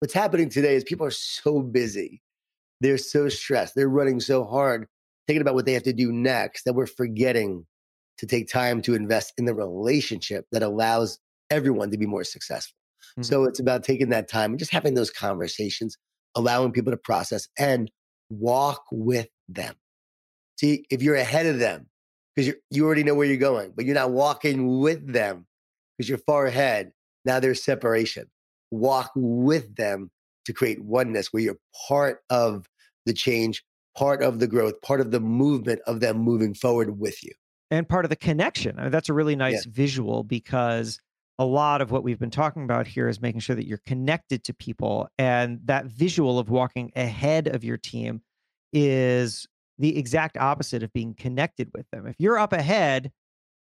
What's 0.00 0.14
happening 0.14 0.48
today 0.48 0.74
is 0.74 0.84
people 0.84 1.06
are 1.06 1.12
so 1.12 1.60
busy. 1.60 2.20
They're 2.80 2.98
so 2.98 3.28
stressed. 3.28 3.74
They're 3.74 3.88
running 3.88 4.18
so 4.18 4.44
hard, 4.44 4.88
thinking 5.26 5.42
about 5.42 5.54
what 5.54 5.66
they 5.66 5.74
have 5.74 5.84
to 5.84 5.92
do 5.92 6.10
next, 6.10 6.64
that 6.64 6.74
we're 6.74 6.86
forgetting 6.86 7.66
to 8.18 8.26
take 8.26 8.48
time 8.48 8.82
to 8.82 8.94
invest 8.94 9.32
in 9.38 9.44
the 9.44 9.54
relationship 9.54 10.46
that 10.52 10.62
allows 10.62 11.18
everyone 11.50 11.90
to 11.90 11.98
be 11.98 12.06
more 12.06 12.24
successful. 12.24 12.76
Mm-hmm. 13.12 13.22
So 13.22 13.44
it's 13.44 13.60
about 13.60 13.84
taking 13.84 14.08
that 14.08 14.28
time 14.28 14.50
and 14.50 14.58
just 14.58 14.72
having 14.72 14.94
those 14.94 15.10
conversations, 15.10 15.96
allowing 16.34 16.72
people 16.72 16.92
to 16.92 16.96
process 16.96 17.48
and 17.58 17.90
walk 18.30 18.84
with 18.90 19.28
them. 19.48 19.74
See, 20.58 20.84
if 20.90 21.02
you're 21.02 21.16
ahead 21.16 21.46
of 21.46 21.58
them, 21.58 21.86
because 22.34 22.54
you 22.70 22.86
already 22.86 23.04
know 23.04 23.14
where 23.14 23.26
you're 23.26 23.36
going, 23.36 23.72
but 23.76 23.84
you're 23.84 23.94
not 23.94 24.12
walking 24.12 24.78
with 24.78 25.12
them, 25.12 25.46
because 25.96 26.08
you're 26.08 26.18
far 26.18 26.46
ahead. 26.46 26.92
Now 27.24 27.40
there's 27.40 27.62
separation. 27.62 28.30
Walk 28.70 29.10
with 29.14 29.76
them 29.76 30.10
to 30.46 30.52
create 30.52 30.82
oneness 30.82 31.32
where 31.32 31.42
you're 31.42 31.58
part 31.88 32.20
of 32.30 32.66
the 33.06 33.12
change, 33.12 33.62
part 33.96 34.22
of 34.22 34.38
the 34.38 34.46
growth, 34.46 34.80
part 34.80 35.00
of 35.00 35.10
the 35.10 35.20
movement 35.20 35.80
of 35.86 36.00
them 36.00 36.18
moving 36.18 36.54
forward 36.54 36.98
with 36.98 37.22
you. 37.22 37.32
And 37.70 37.88
part 37.88 38.04
of 38.04 38.08
the 38.08 38.16
connection. 38.16 38.78
I 38.78 38.82
mean, 38.82 38.90
that's 38.90 39.08
a 39.08 39.14
really 39.14 39.36
nice 39.36 39.66
yeah. 39.66 39.72
visual 39.72 40.24
because 40.24 40.98
a 41.38 41.44
lot 41.44 41.80
of 41.80 41.90
what 41.90 42.02
we've 42.02 42.18
been 42.18 42.30
talking 42.30 42.64
about 42.64 42.86
here 42.86 43.08
is 43.08 43.20
making 43.20 43.40
sure 43.40 43.56
that 43.56 43.66
you're 43.66 43.80
connected 43.86 44.44
to 44.44 44.54
people. 44.54 45.08
And 45.18 45.60
that 45.64 45.86
visual 45.86 46.38
of 46.38 46.50
walking 46.50 46.92
ahead 46.94 47.48
of 47.48 47.64
your 47.64 47.78
team 47.78 48.22
is 48.72 49.46
the 49.78 49.98
exact 49.98 50.36
opposite 50.36 50.82
of 50.82 50.92
being 50.92 51.14
connected 51.14 51.70
with 51.74 51.86
them. 51.90 52.06
If 52.06 52.16
you're 52.18 52.38
up 52.38 52.52
ahead, 52.52 53.10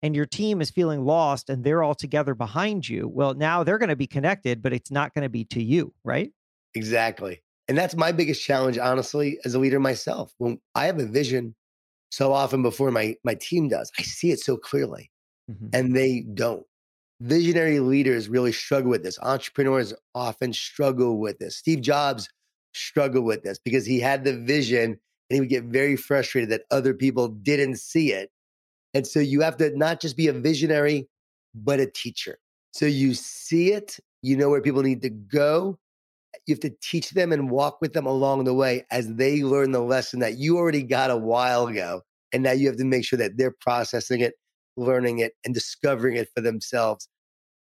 and 0.04 0.14
your 0.14 0.26
team 0.26 0.60
is 0.60 0.68
feeling 0.68 1.02
lost 1.06 1.48
and 1.48 1.64
they're 1.64 1.82
all 1.82 1.94
together 1.94 2.34
behind 2.34 2.86
you, 2.86 3.08
well, 3.08 3.32
now 3.32 3.64
they're 3.64 3.78
going 3.78 3.88
to 3.88 3.96
be 3.96 4.06
connected, 4.06 4.60
but 4.60 4.74
it's 4.74 4.90
not 4.90 5.14
going 5.14 5.22
to 5.22 5.30
be 5.30 5.46
to 5.46 5.62
you, 5.62 5.94
right? 6.04 6.30
Exactly. 6.74 7.42
And 7.68 7.78
that's 7.78 7.96
my 7.96 8.12
biggest 8.12 8.42
challenge, 8.42 8.76
honestly, 8.76 9.38
as 9.46 9.54
a 9.54 9.58
leader 9.58 9.80
myself. 9.80 10.34
When 10.36 10.60
I 10.74 10.84
have 10.84 10.98
a 10.98 11.06
vision 11.06 11.54
so 12.10 12.34
often 12.34 12.62
before 12.62 12.90
my, 12.90 13.16
my 13.24 13.34
team 13.36 13.68
does, 13.68 13.90
I 13.98 14.02
see 14.02 14.30
it 14.30 14.40
so 14.40 14.58
clearly 14.58 15.10
mm-hmm. 15.50 15.68
and 15.72 15.96
they 15.96 16.20
don't. 16.34 16.64
Visionary 17.20 17.80
leaders 17.80 18.28
really 18.28 18.52
struggle 18.52 18.90
with 18.90 19.02
this. 19.02 19.18
Entrepreneurs 19.22 19.94
often 20.14 20.52
struggle 20.52 21.18
with 21.18 21.38
this. 21.38 21.56
Steve 21.56 21.80
Jobs 21.80 22.28
struggled 22.72 23.24
with 23.24 23.42
this 23.42 23.58
because 23.58 23.86
he 23.86 24.00
had 24.00 24.24
the 24.24 24.36
vision 24.36 24.90
and 24.90 24.98
he 25.30 25.40
would 25.40 25.48
get 25.48 25.64
very 25.64 25.96
frustrated 25.96 26.50
that 26.50 26.62
other 26.70 26.92
people 26.92 27.28
didn't 27.28 27.76
see 27.78 28.12
it 28.12 28.30
and 28.94 29.06
so 29.06 29.18
you 29.18 29.40
have 29.40 29.56
to 29.58 29.76
not 29.76 30.00
just 30.00 30.16
be 30.16 30.28
a 30.28 30.32
visionary, 30.32 31.08
but 31.54 31.80
a 31.80 31.86
teacher. 31.86 32.38
So 32.72 32.86
you 32.86 33.14
see 33.14 33.72
it, 33.72 33.98
you 34.22 34.36
know 34.36 34.48
where 34.48 34.62
people 34.62 34.82
need 34.82 35.02
to 35.02 35.10
go. 35.10 35.78
You 36.46 36.54
have 36.54 36.60
to 36.60 36.74
teach 36.82 37.10
them 37.10 37.32
and 37.32 37.50
walk 37.50 37.80
with 37.80 37.92
them 37.92 38.06
along 38.06 38.44
the 38.44 38.54
way 38.54 38.86
as 38.90 39.12
they 39.14 39.42
learn 39.42 39.72
the 39.72 39.82
lesson 39.82 40.20
that 40.20 40.38
you 40.38 40.56
already 40.56 40.82
got 40.82 41.10
a 41.10 41.16
while 41.16 41.66
ago. 41.66 42.02
And 42.32 42.42
now 42.42 42.52
you 42.52 42.66
have 42.68 42.76
to 42.78 42.84
make 42.84 43.04
sure 43.04 43.18
that 43.18 43.36
they're 43.36 43.54
processing 43.60 44.20
it, 44.20 44.34
learning 44.76 45.18
it, 45.18 45.34
and 45.44 45.54
discovering 45.54 46.16
it 46.16 46.28
for 46.34 46.40
themselves. 46.40 47.08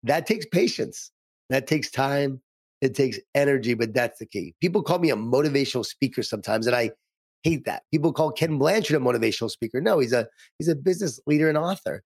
That 0.02 0.26
takes 0.26 0.46
patience. 0.46 1.10
That 1.50 1.66
takes 1.66 1.90
time. 1.90 2.40
It 2.80 2.94
takes 2.94 3.18
energy, 3.34 3.74
but 3.74 3.94
that's 3.94 4.18
the 4.18 4.26
key. 4.26 4.54
People 4.60 4.82
call 4.82 4.98
me 4.98 5.10
a 5.10 5.16
motivational 5.16 5.84
speaker 5.84 6.22
sometimes, 6.22 6.66
and 6.66 6.76
I 6.76 6.90
hate 7.42 7.64
that. 7.64 7.84
People 7.92 8.12
call 8.12 8.32
Ken 8.32 8.58
Blanchard 8.58 8.96
a 8.96 9.04
motivational 9.04 9.50
speaker. 9.50 9.80
No, 9.80 9.98
he's 9.98 10.12
a 10.12 10.28
he's 10.58 10.68
a 10.68 10.76
business 10.76 11.20
leader 11.26 11.48
and 11.48 11.56
author. 11.56 12.02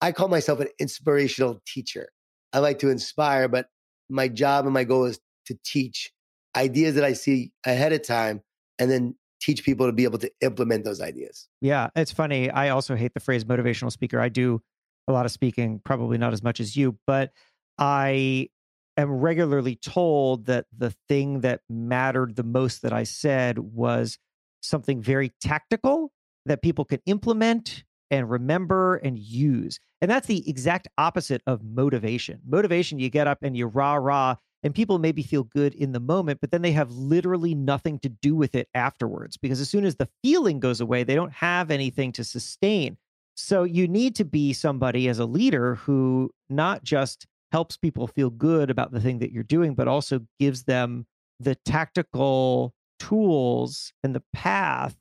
I 0.00 0.12
call 0.12 0.28
myself 0.28 0.60
an 0.60 0.68
inspirational 0.78 1.62
teacher. 1.66 2.08
I 2.52 2.58
like 2.58 2.78
to 2.80 2.90
inspire, 2.90 3.48
but 3.48 3.66
my 4.10 4.28
job 4.28 4.64
and 4.64 4.74
my 4.74 4.84
goal 4.84 5.04
is 5.04 5.18
to 5.46 5.58
teach 5.64 6.12
ideas 6.56 6.94
that 6.96 7.04
I 7.04 7.12
see 7.14 7.52
ahead 7.64 7.92
of 7.92 8.06
time 8.06 8.42
and 8.78 8.90
then 8.90 9.14
teach 9.42 9.64
people 9.64 9.86
to 9.86 9.92
be 9.92 10.04
able 10.04 10.18
to 10.18 10.30
implement 10.40 10.84
those 10.84 11.00
ideas. 11.00 11.48
Yeah, 11.60 11.90
it's 11.96 12.12
funny. 12.12 12.48
I 12.48 12.68
also 12.68 12.94
hate 12.94 13.12
the 13.12 13.20
phrase 13.20 13.44
motivational 13.44 13.90
speaker. 13.90 14.20
I 14.20 14.28
do 14.28 14.62
a 15.08 15.12
lot 15.12 15.26
of 15.26 15.32
speaking, 15.32 15.80
probably 15.84 16.16
not 16.16 16.32
as 16.32 16.42
much 16.42 16.60
as 16.60 16.76
you, 16.76 16.96
but 17.06 17.32
I 17.76 18.48
am 18.96 19.10
regularly 19.10 19.74
told 19.74 20.46
that 20.46 20.66
the 20.76 20.94
thing 21.08 21.40
that 21.40 21.60
mattered 21.68 22.36
the 22.36 22.44
most 22.44 22.82
that 22.82 22.92
I 22.92 23.02
said 23.02 23.58
was 23.58 24.18
something 24.60 25.02
very 25.02 25.32
tactical 25.40 26.12
that 26.46 26.62
people 26.62 26.84
can 26.84 27.00
implement 27.06 27.82
and 28.12 28.30
remember 28.30 28.96
and 28.96 29.18
use. 29.18 29.80
And 30.00 30.10
that's 30.10 30.26
the 30.26 30.48
exact 30.48 30.86
opposite 30.98 31.42
of 31.46 31.64
motivation. 31.64 32.40
Motivation, 32.46 32.98
you 33.00 33.10
get 33.10 33.26
up 33.26 33.38
and 33.42 33.56
you 33.56 33.66
rah 33.66 33.94
rah, 33.94 34.36
and 34.62 34.74
people 34.74 34.98
maybe 34.98 35.22
feel 35.22 35.44
good 35.44 35.74
in 35.74 35.92
the 35.92 36.00
moment, 36.00 36.40
but 36.40 36.50
then 36.50 36.62
they 36.62 36.72
have 36.72 36.92
literally 36.92 37.54
nothing 37.54 37.98
to 38.00 38.08
do 38.08 38.34
with 38.34 38.54
it 38.54 38.68
afterwards 38.74 39.36
because 39.36 39.60
as 39.60 39.68
soon 39.68 39.84
as 39.84 39.96
the 39.96 40.08
feeling 40.22 40.60
goes 40.60 40.80
away, 40.80 41.02
they 41.02 41.14
don't 41.14 41.32
have 41.32 41.70
anything 41.70 42.12
to 42.12 42.24
sustain. 42.24 42.96
So 43.34 43.64
you 43.64 43.88
need 43.88 44.14
to 44.16 44.24
be 44.24 44.52
somebody 44.52 45.08
as 45.08 45.18
a 45.18 45.24
leader 45.26 45.76
who 45.76 46.30
not 46.48 46.84
just 46.84 47.26
helps 47.50 47.76
people 47.76 48.06
feel 48.06 48.30
good 48.30 48.70
about 48.70 48.92
the 48.92 49.00
thing 49.00 49.18
that 49.18 49.32
you're 49.32 49.42
doing, 49.42 49.74
but 49.74 49.88
also 49.88 50.20
gives 50.38 50.64
them 50.64 51.06
the 51.40 51.54
tactical 51.54 52.72
tools 52.98 53.92
and 54.04 54.14
the 54.14 54.22
path 54.32 54.96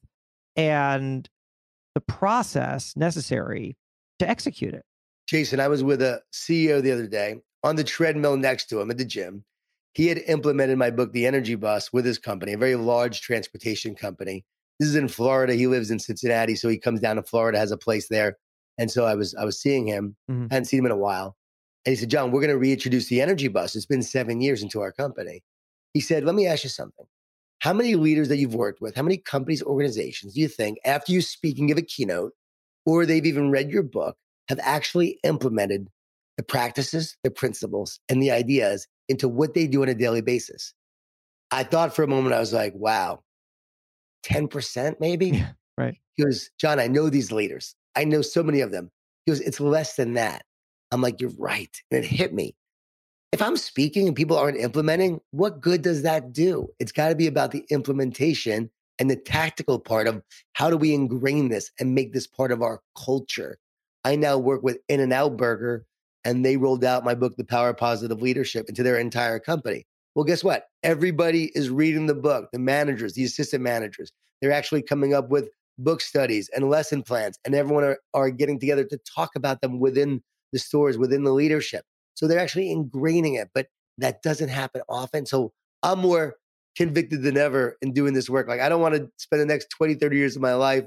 and 0.55 1.29
the 1.93 2.01
process 2.01 2.95
necessary 2.95 3.77
to 4.19 4.27
execute 4.27 4.73
it. 4.73 4.83
Jason, 5.27 5.59
I 5.59 5.67
was 5.67 5.83
with 5.83 6.01
a 6.01 6.21
CEO 6.33 6.81
the 6.81 6.91
other 6.91 7.07
day 7.07 7.41
on 7.63 7.75
the 7.75 7.83
treadmill 7.83 8.37
next 8.37 8.65
to 8.69 8.81
him 8.81 8.91
at 8.91 8.97
the 8.97 9.05
gym. 9.05 9.43
He 9.93 10.07
had 10.07 10.19
implemented 10.27 10.77
my 10.77 10.89
book, 10.89 11.11
The 11.11 11.25
Energy 11.25 11.55
Bus, 11.55 11.91
with 11.91 12.05
his 12.05 12.17
company, 12.17 12.53
a 12.53 12.57
very 12.57 12.75
large 12.75 13.21
transportation 13.21 13.93
company. 13.95 14.45
This 14.79 14.89
is 14.89 14.95
in 14.95 15.09
Florida. 15.09 15.53
He 15.53 15.67
lives 15.67 15.91
in 15.91 15.99
Cincinnati, 15.99 16.55
so 16.55 16.69
he 16.69 16.77
comes 16.77 17.01
down 17.01 17.17
to 17.17 17.23
Florida, 17.23 17.57
has 17.59 17.71
a 17.71 17.77
place 17.77 18.07
there. 18.07 18.37
And 18.77 18.89
so 18.89 19.05
I 19.05 19.15
was 19.15 19.35
I 19.35 19.43
was 19.45 19.59
seeing 19.59 19.85
him, 19.87 20.15
Mhm. 20.29 20.51
hadn't 20.51 20.65
seen 20.65 20.79
him 20.79 20.85
in 20.85 20.91
a 20.91 20.97
while. 20.97 21.35
And 21.85 21.91
he 21.93 21.97
said, 21.97 22.09
Jon, 22.09 22.31
we're 22.31 22.41
going 22.41 22.51
to 22.51 22.57
reintroduce 22.57 23.07
the 23.07 23.21
energy 23.21 23.47
bus. 23.47 23.75
It's 23.75 23.85
been 23.85 24.03
seven 24.03 24.39
years 24.41 24.63
into 24.63 24.81
our 24.81 24.91
company. 24.91 25.43
He 25.93 25.99
said, 25.99 26.23
Let 26.23 26.35
me 26.35 26.47
ask 26.47 26.63
you 26.63 26.69
something. 26.69 27.05
How 27.59 27.73
many 27.73 27.95
leaders 27.95 28.29
that 28.29 28.37
you've 28.37 28.55
worked 28.55 28.81
with, 28.81 28.95
how 28.95 29.03
many 29.03 29.17
companies, 29.17 29.61
organizations 29.61 30.33
do 30.33 30.41
you 30.41 30.47
think, 30.47 30.79
after 30.85 31.11
you 31.11 31.21
speak 31.21 31.59
and 31.59 31.67
give 31.67 31.77
a 31.77 31.83
keynote, 31.83 32.33
or 32.85 33.05
they've 33.05 33.25
even 33.25 33.51
read 33.51 33.69
your 33.69 33.83
book, 33.83 34.17
have 34.47 34.59
actually 34.63 35.19
implemented 35.23 35.89
the 36.37 36.43
practices, 36.43 37.17
the 37.23 37.29
principles, 37.29 37.99
and 38.09 38.21
the 38.21 38.31
ideas 38.31 38.87
into 39.11 39.27
what 39.27 39.53
they 39.53 39.67
do 39.67 39.81
on 39.83 39.89
a 39.89 39.93
daily 39.93 40.21
basis? 40.21 40.73
I 41.51 41.63
thought 41.63 41.95
for 41.95 42.03
a 42.03 42.07
moment, 42.07 42.33
I 42.33 42.39
was 42.39 42.53
like, 42.53 42.73
wow, 42.75 43.23
10% 44.25 44.95
maybe? 44.99 45.29
Yeah, 45.29 45.51
right. 45.77 45.97
He 46.15 46.23
goes, 46.23 46.49
Jon, 46.59 46.79
I 46.79 46.87
know 46.87 47.09
these 47.09 47.31
leaders. 47.31 47.75
I 47.95 48.05
know 48.05 48.21
so 48.21 48.41
many 48.41 48.61
of 48.61 48.71
them. 48.71 48.89
He 49.25 49.31
goes, 49.31 49.41
it's 49.41 49.59
less 49.59 49.95
than 49.95 50.13
that. 50.13 50.43
I'm 50.91 51.01
like, 51.01 51.21
you're 51.21 51.31
right. 51.37 51.75
And 51.91 52.03
it 52.03 52.07
hit 52.07 52.33
me. 52.33 52.55
If 53.31 53.41
I'm 53.41 53.55
speaking 53.55 54.07
and 54.07 54.15
people 54.15 54.37
aren't 54.37 54.57
implementing, 54.57 55.21
what 55.31 55.61
good 55.61 55.81
does 55.81 56.03
that 56.03 56.33
do? 56.33 56.67
It's 56.79 56.91
got 56.91 57.09
to 57.09 57.15
be 57.15 57.27
about 57.27 57.51
the 57.51 57.65
implementation 57.69 58.69
and 58.99 59.09
the 59.09 59.15
tactical 59.15 59.79
part 59.79 60.07
of 60.07 60.21
how 60.53 60.69
do 60.69 60.75
we 60.75 60.93
ingrain 60.93 61.49
this 61.49 61.71
and 61.79 61.95
make 61.95 62.11
this 62.13 62.27
part 62.27 62.51
of 62.51 62.61
our 62.61 62.81
culture. 62.97 63.57
I 64.03 64.15
now 64.15 64.37
work 64.37 64.63
with 64.63 64.79
In 64.89 64.99
N 64.99 65.13
Out 65.13 65.37
Burger, 65.37 65.85
and 66.23 66.45
they 66.45 66.57
rolled 66.57 66.83
out 66.83 67.03
my 67.03 67.15
book, 67.15 67.35
The 67.35 67.43
Power 67.43 67.69
of 67.69 67.77
Positive 67.77 68.21
Leadership, 68.21 68.69
into 68.69 68.83
their 68.83 68.97
entire 68.97 69.39
company. 69.39 69.85
Well, 70.15 70.25
guess 70.25 70.43
what? 70.43 70.65
Everybody 70.83 71.51
is 71.55 71.69
reading 71.69 72.07
the 72.07 72.15
book, 72.15 72.49
the 72.51 72.59
managers, 72.59 73.13
the 73.13 73.23
assistant 73.23 73.63
managers. 73.63 74.11
They're 74.41 74.51
actually 74.51 74.81
coming 74.81 75.13
up 75.13 75.29
with 75.29 75.49
book 75.77 76.01
studies 76.01 76.49
and 76.53 76.69
lesson 76.69 77.03
plans, 77.03 77.39
and 77.45 77.55
everyone 77.55 77.83
are, 77.83 77.97
are 78.13 78.29
getting 78.29 78.59
together 78.59 78.83
to 78.83 78.99
talk 79.15 79.31
about 79.35 79.61
them 79.61 79.79
within 79.79 80.21
the 80.51 80.59
stores, 80.59 80.97
within 80.97 81.23
the 81.23 81.31
leadership. 81.31 81.85
So 82.13 82.27
they're 82.27 82.39
actually 82.39 82.75
ingraining 82.75 83.41
it, 83.41 83.49
but 83.53 83.67
that 83.97 84.21
doesn't 84.21 84.49
happen 84.49 84.81
often. 84.89 85.25
So 85.25 85.53
I'm 85.81 85.99
more 85.99 86.35
convicted 86.75 87.23
than 87.23 87.37
ever 87.37 87.77
in 87.81 87.93
doing 87.93 88.13
this 88.13 88.29
work. 88.29 88.47
Like, 88.47 88.59
I 88.59 88.69
don't 88.69 88.81
want 88.81 88.95
to 88.95 89.09
spend 89.17 89.41
the 89.41 89.45
next 89.45 89.69
20, 89.69 89.95
30 89.95 90.17
years 90.17 90.35
of 90.35 90.41
my 90.41 90.53
life 90.53 90.85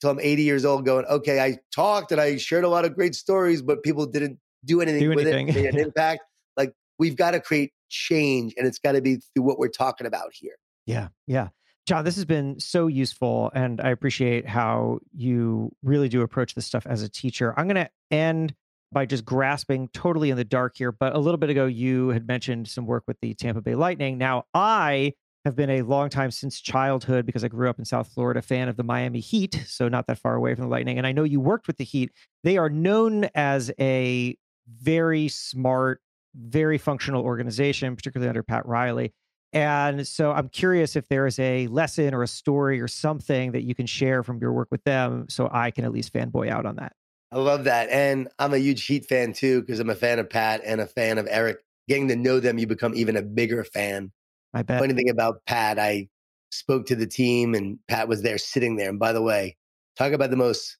till 0.00 0.10
I'm 0.10 0.20
80 0.20 0.42
years 0.42 0.64
old 0.64 0.84
going, 0.84 1.04
okay, 1.06 1.40
I 1.40 1.58
talked 1.74 2.12
and 2.12 2.20
I 2.20 2.36
shared 2.36 2.64
a 2.64 2.68
lot 2.68 2.84
of 2.84 2.94
great 2.94 3.14
stories, 3.14 3.62
but 3.62 3.82
people 3.82 4.06
didn't 4.06 4.38
do 4.64 4.80
anything 4.80 5.00
Do 5.00 5.08
with 5.10 5.26
anything. 5.26 5.48
it, 5.48 5.54
made 5.54 5.74
an 5.74 5.78
impact. 5.86 6.22
Like, 6.56 6.72
we've 6.98 7.16
got 7.16 7.32
to 7.32 7.40
create 7.40 7.72
change, 7.88 8.54
and 8.56 8.66
it's 8.66 8.78
got 8.78 8.92
to 8.92 9.00
be 9.00 9.16
through 9.16 9.44
what 9.44 9.58
we're 9.58 9.68
talking 9.68 10.06
about 10.06 10.30
here. 10.32 10.56
Yeah, 10.86 11.08
yeah. 11.26 11.48
Jon, 11.86 12.04
this 12.04 12.14
has 12.14 12.24
been 12.24 12.60
so 12.60 12.86
useful, 12.86 13.50
and 13.54 13.80
I 13.80 13.90
appreciate 13.90 14.46
how 14.46 15.00
you 15.12 15.72
really 15.82 16.08
do 16.08 16.22
approach 16.22 16.54
this 16.54 16.64
stuff 16.66 16.86
as 16.86 17.02
a 17.02 17.08
teacher. 17.08 17.52
I'm 17.58 17.66
going 17.66 17.84
to 17.84 17.90
end 18.10 18.54
by 18.92 19.06
just 19.06 19.24
grasping 19.24 19.88
totally 19.88 20.30
in 20.30 20.36
the 20.36 20.44
dark 20.44 20.76
here, 20.76 20.92
but 20.92 21.14
a 21.14 21.18
little 21.18 21.38
bit 21.38 21.50
ago, 21.50 21.66
you 21.66 22.08
had 22.10 22.26
mentioned 22.26 22.68
some 22.68 22.86
work 22.86 23.04
with 23.08 23.18
the 23.20 23.34
Tampa 23.34 23.62
Bay 23.62 23.74
Lightning. 23.74 24.18
Now, 24.18 24.44
I 24.54 25.14
have 25.44 25.56
been 25.56 25.70
a 25.70 25.82
long 25.82 26.08
time 26.08 26.30
since 26.30 26.60
childhood 26.60 27.26
because 27.26 27.42
I 27.42 27.48
grew 27.48 27.68
up 27.68 27.78
in 27.78 27.84
South 27.84 28.12
Florida, 28.12 28.42
fan 28.42 28.68
of 28.68 28.76
the 28.76 28.84
Miami 28.84 29.18
Heat, 29.18 29.60
so 29.66 29.88
not 29.88 30.06
that 30.06 30.18
far 30.18 30.36
away 30.36 30.54
from 30.54 30.64
the 30.64 30.70
Lightning. 30.70 30.98
And 30.98 31.06
I 31.06 31.10
know 31.12 31.24
you 31.24 31.40
worked 31.40 31.66
with 31.66 31.78
the 31.78 31.84
Heat. 31.84 32.12
They 32.44 32.58
are 32.58 32.68
known 32.68 33.28
as 33.34 33.72
a 33.80 34.36
very 34.68 35.28
smart, 35.28 36.00
very 36.34 36.78
functional 36.78 37.22
organization, 37.22 37.94
particularly 37.96 38.28
under 38.28 38.42
Pat 38.42 38.66
Riley. 38.66 39.12
And 39.52 40.06
so 40.08 40.32
I'm 40.32 40.48
curious 40.48 40.96
if 40.96 41.08
there 41.08 41.26
is 41.26 41.38
a 41.38 41.66
lesson 41.66 42.14
or 42.14 42.22
a 42.22 42.28
story 42.28 42.80
or 42.80 42.88
something 42.88 43.52
that 43.52 43.62
you 43.62 43.74
can 43.74 43.86
share 43.86 44.22
from 44.22 44.38
your 44.38 44.52
work 44.52 44.68
with 44.70 44.82
them 44.84 45.26
so 45.28 45.48
I 45.52 45.70
can 45.70 45.84
at 45.84 45.92
least 45.92 46.12
fanboy 46.12 46.48
out 46.48 46.64
on 46.64 46.76
that. 46.76 46.94
I 47.30 47.38
love 47.38 47.64
that. 47.64 47.90
And 47.90 48.28
I'm 48.38 48.54
a 48.54 48.58
huge 48.58 48.86
Heat 48.86 49.06
fan 49.06 49.32
too, 49.32 49.60
because 49.60 49.78
I'm 49.78 49.90
a 49.90 49.94
fan 49.94 50.18
of 50.18 50.30
Pat 50.30 50.62
and 50.64 50.80
a 50.80 50.86
fan 50.86 51.18
of 51.18 51.26
Erik. 51.30 51.58
Getting 51.88 52.08
to 52.08 52.16
know 52.16 52.40
them, 52.40 52.58
you 52.58 52.66
become 52.66 52.94
even 52.94 53.16
a 53.16 53.22
bigger 53.22 53.64
fan. 53.64 54.12
I 54.54 54.62
bet. 54.62 54.80
Funny 54.80 54.94
thing 54.94 55.10
about 55.10 55.44
Pat, 55.46 55.78
I 55.78 56.08
spoke 56.50 56.86
to 56.86 56.96
the 56.96 57.06
team 57.06 57.54
and 57.54 57.78
Pat 57.88 58.08
was 58.08 58.22
there 58.22 58.38
sitting 58.38 58.76
there. 58.76 58.88
And 58.88 58.98
by 58.98 59.12
the 59.12 59.22
way, 59.22 59.56
talk 59.98 60.12
about 60.12 60.30
the 60.30 60.36
most 60.36 60.78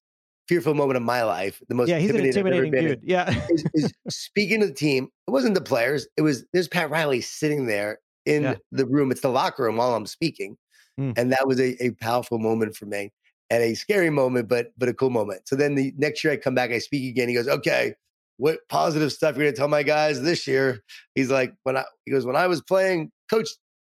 fearful 0.52 0.74
moment 0.74 0.96
of 0.96 1.02
my 1.02 1.22
life. 1.24 1.62
The 1.68 1.74
most 1.74 1.88
yeah, 1.88 1.98
he's 1.98 2.10
an 2.10 2.16
intimidating 2.16 2.56
ever 2.56 2.64
intimidating 2.64 2.70
been 2.70 2.92
in 2.92 3.00
dude. 3.00 3.08
Yeah. 3.08 3.46
is, 3.50 3.64
is 3.74 3.92
speaking 4.10 4.60
to 4.60 4.66
the 4.66 4.72
team. 4.74 5.08
It 5.26 5.30
wasn't 5.30 5.54
the 5.54 5.60
players. 5.62 6.06
It 6.16 6.22
was 6.22 6.44
there's 6.52 6.68
Pat 6.68 6.90
Riley 6.90 7.20
sitting 7.20 7.66
there 7.66 7.98
in 8.26 8.42
Yeah. 8.42 8.54
the 8.70 8.86
room. 8.86 9.10
It's 9.10 9.20
the 9.22 9.28
locker 9.30 9.64
room 9.64 9.76
while 9.76 9.94
I'm 9.94 10.06
speaking, 10.06 10.56
Mm. 11.00 11.14
and 11.16 11.32
that 11.32 11.46
was 11.46 11.58
a, 11.58 11.82
a 11.82 11.90
powerful 12.02 12.38
moment 12.38 12.76
for 12.76 12.84
me 12.84 13.10
and 13.48 13.62
a 13.62 13.72
scary 13.74 14.10
moment, 14.10 14.46
but 14.48 14.72
but 14.76 14.90
a 14.90 14.94
cool 14.94 15.08
moment. 15.10 15.48
So 15.48 15.56
then 15.56 15.74
the 15.74 15.94
next 15.96 16.22
year 16.22 16.34
I 16.34 16.36
come 16.36 16.54
back, 16.54 16.70
I 16.70 16.78
speak 16.78 17.08
again. 17.10 17.28
He 17.30 17.34
goes, 17.34 17.48
"Okay, 17.48 17.94
what 18.36 18.58
positive 18.68 19.10
stuff 19.10 19.36
you're 19.36 19.46
gonna 19.46 19.56
tell 19.56 19.68
my 19.68 19.82
guys 19.82 20.20
this 20.20 20.46
year?" 20.46 20.82
He's 21.14 21.30
like, 21.30 21.54
"When 21.62 21.78
I," 21.78 21.84
he 22.04 22.10
goes, 22.12 22.26
"When 22.26 22.36
I 22.36 22.46
was 22.46 22.60
playing, 22.60 23.10
coach, 23.30 23.48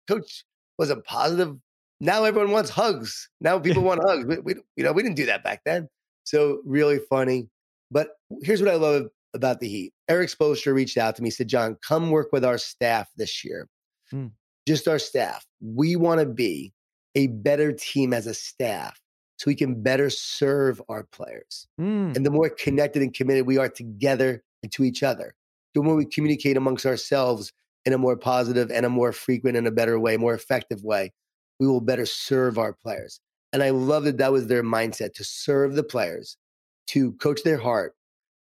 coach 0.08 0.44
wasn't 0.78 1.04
positive. 1.04 1.54
Now 2.00 2.24
everyone 2.24 2.50
wants 2.52 2.70
hugs. 2.70 3.28
Now 3.42 3.58
people 3.58 3.82
want 3.82 4.00
hugs. 4.02 4.24
We, 4.24 4.38
we 4.38 4.54
you 4.76 4.84
know 4.84 4.92
we 4.92 5.02
didn't 5.02 5.16
do 5.16 5.26
that 5.26 5.44
back 5.44 5.60
then." 5.66 5.88
So 6.26 6.60
really 6.64 6.98
funny. 6.98 7.48
But 7.90 8.10
here's 8.42 8.60
what 8.60 8.70
I 8.70 8.76
love 8.76 9.06
about 9.32 9.60
the 9.60 9.68
Heat. 9.68 9.92
Erik 10.08 10.28
Spoelstra 10.28 10.74
reached 10.74 10.98
out 10.98 11.16
to 11.16 11.22
me, 11.22 11.30
said, 11.30 11.48
Jon, 11.48 11.76
come 11.86 12.10
work 12.10 12.28
with 12.32 12.44
our 12.44 12.58
staff 12.58 13.08
this 13.16 13.44
year. 13.44 13.68
Hmm. 14.10 14.26
Just 14.66 14.88
our 14.88 14.98
staff. 14.98 15.46
We 15.60 15.94
want 15.96 16.20
to 16.20 16.26
be 16.26 16.72
a 17.14 17.28
better 17.28 17.72
team 17.72 18.12
as 18.12 18.26
a 18.26 18.34
staff 18.34 19.00
so 19.38 19.44
we 19.46 19.54
can 19.54 19.82
better 19.82 20.10
serve 20.10 20.82
our 20.88 21.04
players. 21.04 21.66
Mm, 21.80 22.16
And 22.16 22.26
the 22.26 22.30
more 22.30 22.48
connected 22.48 23.02
and 23.02 23.14
committed 23.14 23.46
we 23.46 23.58
are 23.58 23.68
together 23.68 24.42
and 24.62 24.72
to 24.72 24.82
each 24.82 25.02
other, 25.02 25.34
the 25.74 25.82
more 25.82 25.94
we 25.94 26.06
communicate 26.06 26.56
amongst 26.56 26.86
ourselves 26.86 27.52
in 27.84 27.92
a 27.92 27.98
more 27.98 28.16
positive 28.16 28.70
and 28.70 28.84
a 28.84 28.90
more 28.90 29.12
frequent 29.12 29.56
and 29.56 29.66
a 29.66 29.70
better 29.70 29.98
way, 30.00 30.16
more 30.16 30.34
effective 30.34 30.82
way, 30.82 31.12
we 31.60 31.66
will 31.66 31.80
better 31.80 32.06
serve 32.06 32.58
our 32.58 32.72
players. 32.72 33.20
And 33.52 33.62
I 33.62 33.70
love 33.70 34.04
that 34.04 34.18
that 34.18 34.32
was 34.32 34.46
their 34.46 34.62
mindset 34.62 35.14
to 35.14 35.24
serve 35.24 35.74
the 35.74 35.82
players, 35.82 36.36
to 36.88 37.12
coach 37.12 37.42
their 37.42 37.58
heart, 37.58 37.94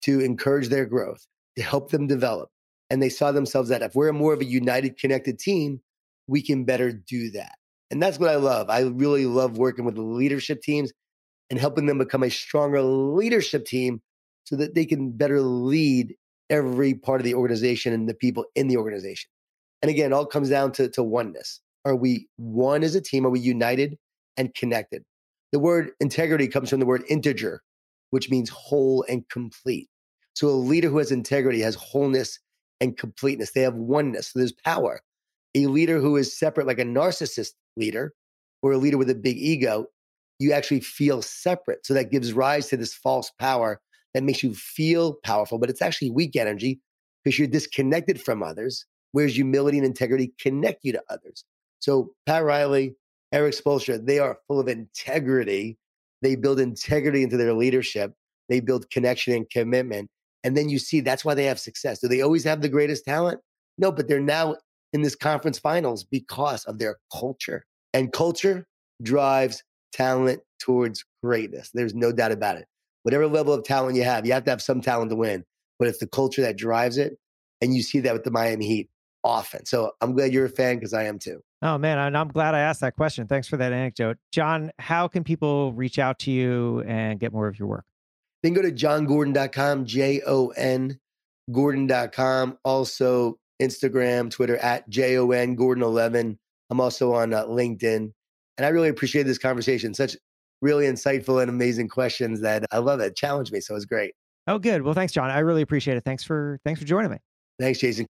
to 0.02 0.20
encourage 0.20 0.68
their 0.68 0.86
growth, 0.86 1.26
to 1.56 1.62
help 1.62 1.90
them 1.90 2.06
develop. 2.06 2.50
And 2.90 3.02
they 3.02 3.08
saw 3.08 3.32
themselves 3.32 3.68
that 3.68 3.82
if 3.82 3.94
we're 3.94 4.12
more 4.12 4.34
of 4.34 4.40
a 4.40 4.44
united, 4.44 4.98
connected 4.98 5.38
team, 5.38 5.80
we 6.26 6.42
can 6.42 6.64
better 6.64 6.92
do 6.92 7.30
that. 7.32 7.56
And 7.90 8.02
that's 8.02 8.18
what 8.18 8.30
I 8.30 8.36
love. 8.36 8.70
I 8.70 8.80
really 8.80 9.26
love 9.26 9.58
working 9.58 9.84
with 9.84 9.98
leadership 9.98 10.62
teams 10.62 10.92
and 11.50 11.58
helping 11.58 11.86
them 11.86 11.98
become 11.98 12.22
a 12.22 12.30
stronger 12.30 12.82
leadership 12.82 13.66
team 13.66 14.00
so 14.44 14.56
that 14.56 14.74
they 14.74 14.84
can 14.84 15.12
better 15.12 15.40
lead 15.40 16.14
every 16.50 16.94
part 16.94 17.20
of 17.20 17.24
the 17.24 17.34
organization 17.34 17.92
and 17.92 18.08
the 18.08 18.14
people 18.14 18.44
in 18.54 18.68
the 18.68 18.76
organization. 18.76 19.30
And 19.82 19.90
again, 19.90 20.12
all 20.12 20.26
comes 20.26 20.48
down 20.48 20.72
to, 20.72 20.88
to 20.90 21.02
oneness. 21.02 21.60
Are 21.84 21.96
we 21.96 22.28
one 22.36 22.82
as 22.82 22.94
a 22.94 23.00
team? 23.00 23.26
Are 23.26 23.30
we 23.30 23.40
united 23.40 23.98
and 24.36 24.54
connected? 24.54 25.02
The 25.52 25.58
word 25.58 25.92
integrity 26.00 26.48
comes 26.48 26.70
from 26.70 26.80
the 26.80 26.86
word 26.86 27.04
integer, 27.08 27.62
which 28.10 28.30
means 28.30 28.50
whole 28.50 29.04
and 29.08 29.28
complete. 29.28 29.88
So 30.34 30.48
a 30.48 30.50
leader 30.50 30.88
who 30.88 30.98
has 30.98 31.12
integrity 31.12 31.60
has 31.60 31.76
wholeness 31.76 32.38
and 32.80 32.96
completeness. 32.96 33.52
They 33.52 33.62
have 33.62 33.74
oneness. 33.74 34.32
So 34.32 34.40
there's 34.40 34.52
power. 34.52 35.00
A 35.54 35.66
leader 35.66 36.00
who 36.00 36.16
is 36.16 36.36
separate, 36.36 36.66
like 36.66 36.80
a 36.80 36.84
narcissist 36.84 37.52
leader 37.76 38.12
or 38.62 38.72
a 38.72 38.78
leader 38.78 38.98
with 38.98 39.10
a 39.10 39.14
big 39.14 39.36
ego, 39.36 39.86
you 40.40 40.52
actually 40.52 40.80
feel 40.80 41.22
separate. 41.22 41.86
So 41.86 41.94
that 41.94 42.10
gives 42.10 42.32
rise 42.32 42.68
to 42.68 42.76
this 42.76 42.92
false 42.92 43.30
power 43.38 43.80
that 44.14 44.24
makes 44.24 44.42
you 44.42 44.54
feel 44.54 45.14
powerful, 45.24 45.58
but 45.58 45.70
it's 45.70 45.82
actually 45.82 46.10
weak 46.10 46.34
energy 46.34 46.80
because 47.22 47.38
you're 47.38 47.48
disconnected 47.48 48.20
from 48.20 48.42
others, 48.42 48.86
whereas 49.12 49.36
humility 49.36 49.78
and 49.78 49.86
integrity 49.86 50.32
connect 50.40 50.84
you 50.84 50.92
to 50.92 51.02
others. 51.08 51.44
So 51.78 52.12
Pat 52.26 52.44
Riley, 52.44 52.96
Erik 53.34 53.54
Spoelstra, 53.54 54.06
they 54.06 54.20
are 54.20 54.38
full 54.46 54.60
of 54.60 54.68
integrity. 54.68 55.76
They 56.22 56.36
build 56.36 56.60
integrity 56.60 57.24
into 57.24 57.36
their 57.36 57.52
leadership. 57.52 58.14
They 58.48 58.60
build 58.60 58.88
connection 58.90 59.34
and 59.34 59.50
commitment. 59.50 60.08
And 60.44 60.56
then 60.56 60.68
you 60.68 60.78
see 60.78 61.00
that's 61.00 61.24
why 61.24 61.34
they 61.34 61.46
have 61.46 61.58
success. 61.58 61.98
Do 61.98 62.06
they 62.06 62.20
always 62.20 62.44
have 62.44 62.62
the 62.62 62.68
greatest 62.68 63.04
talent? 63.04 63.40
No, 63.76 63.90
but 63.90 64.06
they're 64.06 64.20
now 64.20 64.56
in 64.92 65.02
this 65.02 65.16
conference 65.16 65.58
finals 65.58 66.04
because 66.04 66.64
of 66.66 66.78
their 66.78 66.96
culture. 67.12 67.64
And 67.92 68.12
culture 68.12 68.66
drives 69.02 69.64
talent 69.92 70.40
towards 70.60 71.04
greatness. 71.22 71.70
There's 71.74 71.94
no 71.94 72.12
doubt 72.12 72.30
about 72.30 72.56
it. 72.58 72.66
Whatever 73.02 73.26
level 73.26 73.52
of 73.52 73.64
talent 73.64 73.96
you 73.96 74.04
have, 74.04 74.24
you 74.26 74.32
have 74.32 74.44
to 74.44 74.50
have 74.50 74.62
some 74.62 74.80
talent 74.80 75.10
to 75.10 75.16
win. 75.16 75.44
But 75.80 75.88
it's 75.88 75.98
the 75.98 76.06
culture 76.06 76.42
that 76.42 76.56
drives 76.56 76.98
it. 76.98 77.18
And 77.60 77.74
you 77.74 77.82
see 77.82 77.98
that 78.00 78.12
with 78.12 78.22
the 78.22 78.30
Miami 78.30 78.66
Heat 78.66 78.90
often. 79.24 79.64
So 79.64 79.90
I'm 80.00 80.14
glad 80.14 80.32
you're 80.32 80.44
a 80.44 80.50
fan 80.50 80.76
because 80.76 80.92
I 80.92 81.04
am 81.04 81.18
too. 81.18 81.40
Oh 81.62 81.78
man, 81.78 81.98
and 81.98 82.16
I'm 82.16 82.28
glad 82.28 82.54
I 82.54 82.60
asked 82.60 82.82
that 82.82 82.94
question. 82.94 83.26
Thanks 83.26 83.48
for 83.48 83.56
that 83.56 83.72
anecdote. 83.72 84.18
Jon, 84.30 84.70
how 84.78 85.08
can 85.08 85.24
people 85.24 85.72
reach 85.72 85.98
out 85.98 86.18
to 86.20 86.30
you 86.30 86.84
and 86.86 87.18
get 87.18 87.32
more 87.32 87.48
of 87.48 87.58
your 87.58 87.66
work? 87.66 87.84
Then 88.42 88.52
go 88.52 88.60
to 88.60 88.70
jongordon.com, 88.70 89.86
J 89.86 90.20
O 90.26 90.48
N 90.48 91.00
Gordon.com. 91.50 92.58
Also, 92.64 93.38
Instagram, 93.60 94.30
Twitter 94.30 94.58
at 94.58 94.88
J 94.88 95.16
O 95.18 95.30
N 95.30 95.56
Gordon11. 95.56 96.36
I'm 96.70 96.80
also 96.80 97.14
on 97.14 97.32
uh, 97.32 97.46
LinkedIn. 97.46 98.12
And 98.56 98.64
I 98.66 98.68
really 98.68 98.88
appreciate 98.88 99.24
this 99.24 99.38
conversation. 99.38 99.94
Such 99.94 100.16
really 100.60 100.86
insightful 100.86 101.40
and 101.40 101.50
amazing 101.50 101.88
questions 101.88 102.40
that 102.40 102.64
I 102.70 102.78
love 102.78 103.00
it. 103.00 103.16
Challenged 103.16 103.52
me. 103.52 103.60
So 103.60 103.74
it 103.74 103.76
was 103.76 103.86
great. 103.86 104.14
Oh, 104.46 104.58
good. 104.58 104.82
Well, 104.82 104.94
thanks, 104.94 105.12
Jon. 105.12 105.30
I 105.30 105.38
really 105.38 105.62
appreciate 105.62 105.96
it. 105.96 106.04
Thanks 106.04 106.22
for 106.22 106.58
thanks 106.64 106.80
for 106.80 106.86
joining 106.86 107.10
me. 107.10 107.18
Thanks, 107.58 107.78
Jason. 107.78 108.06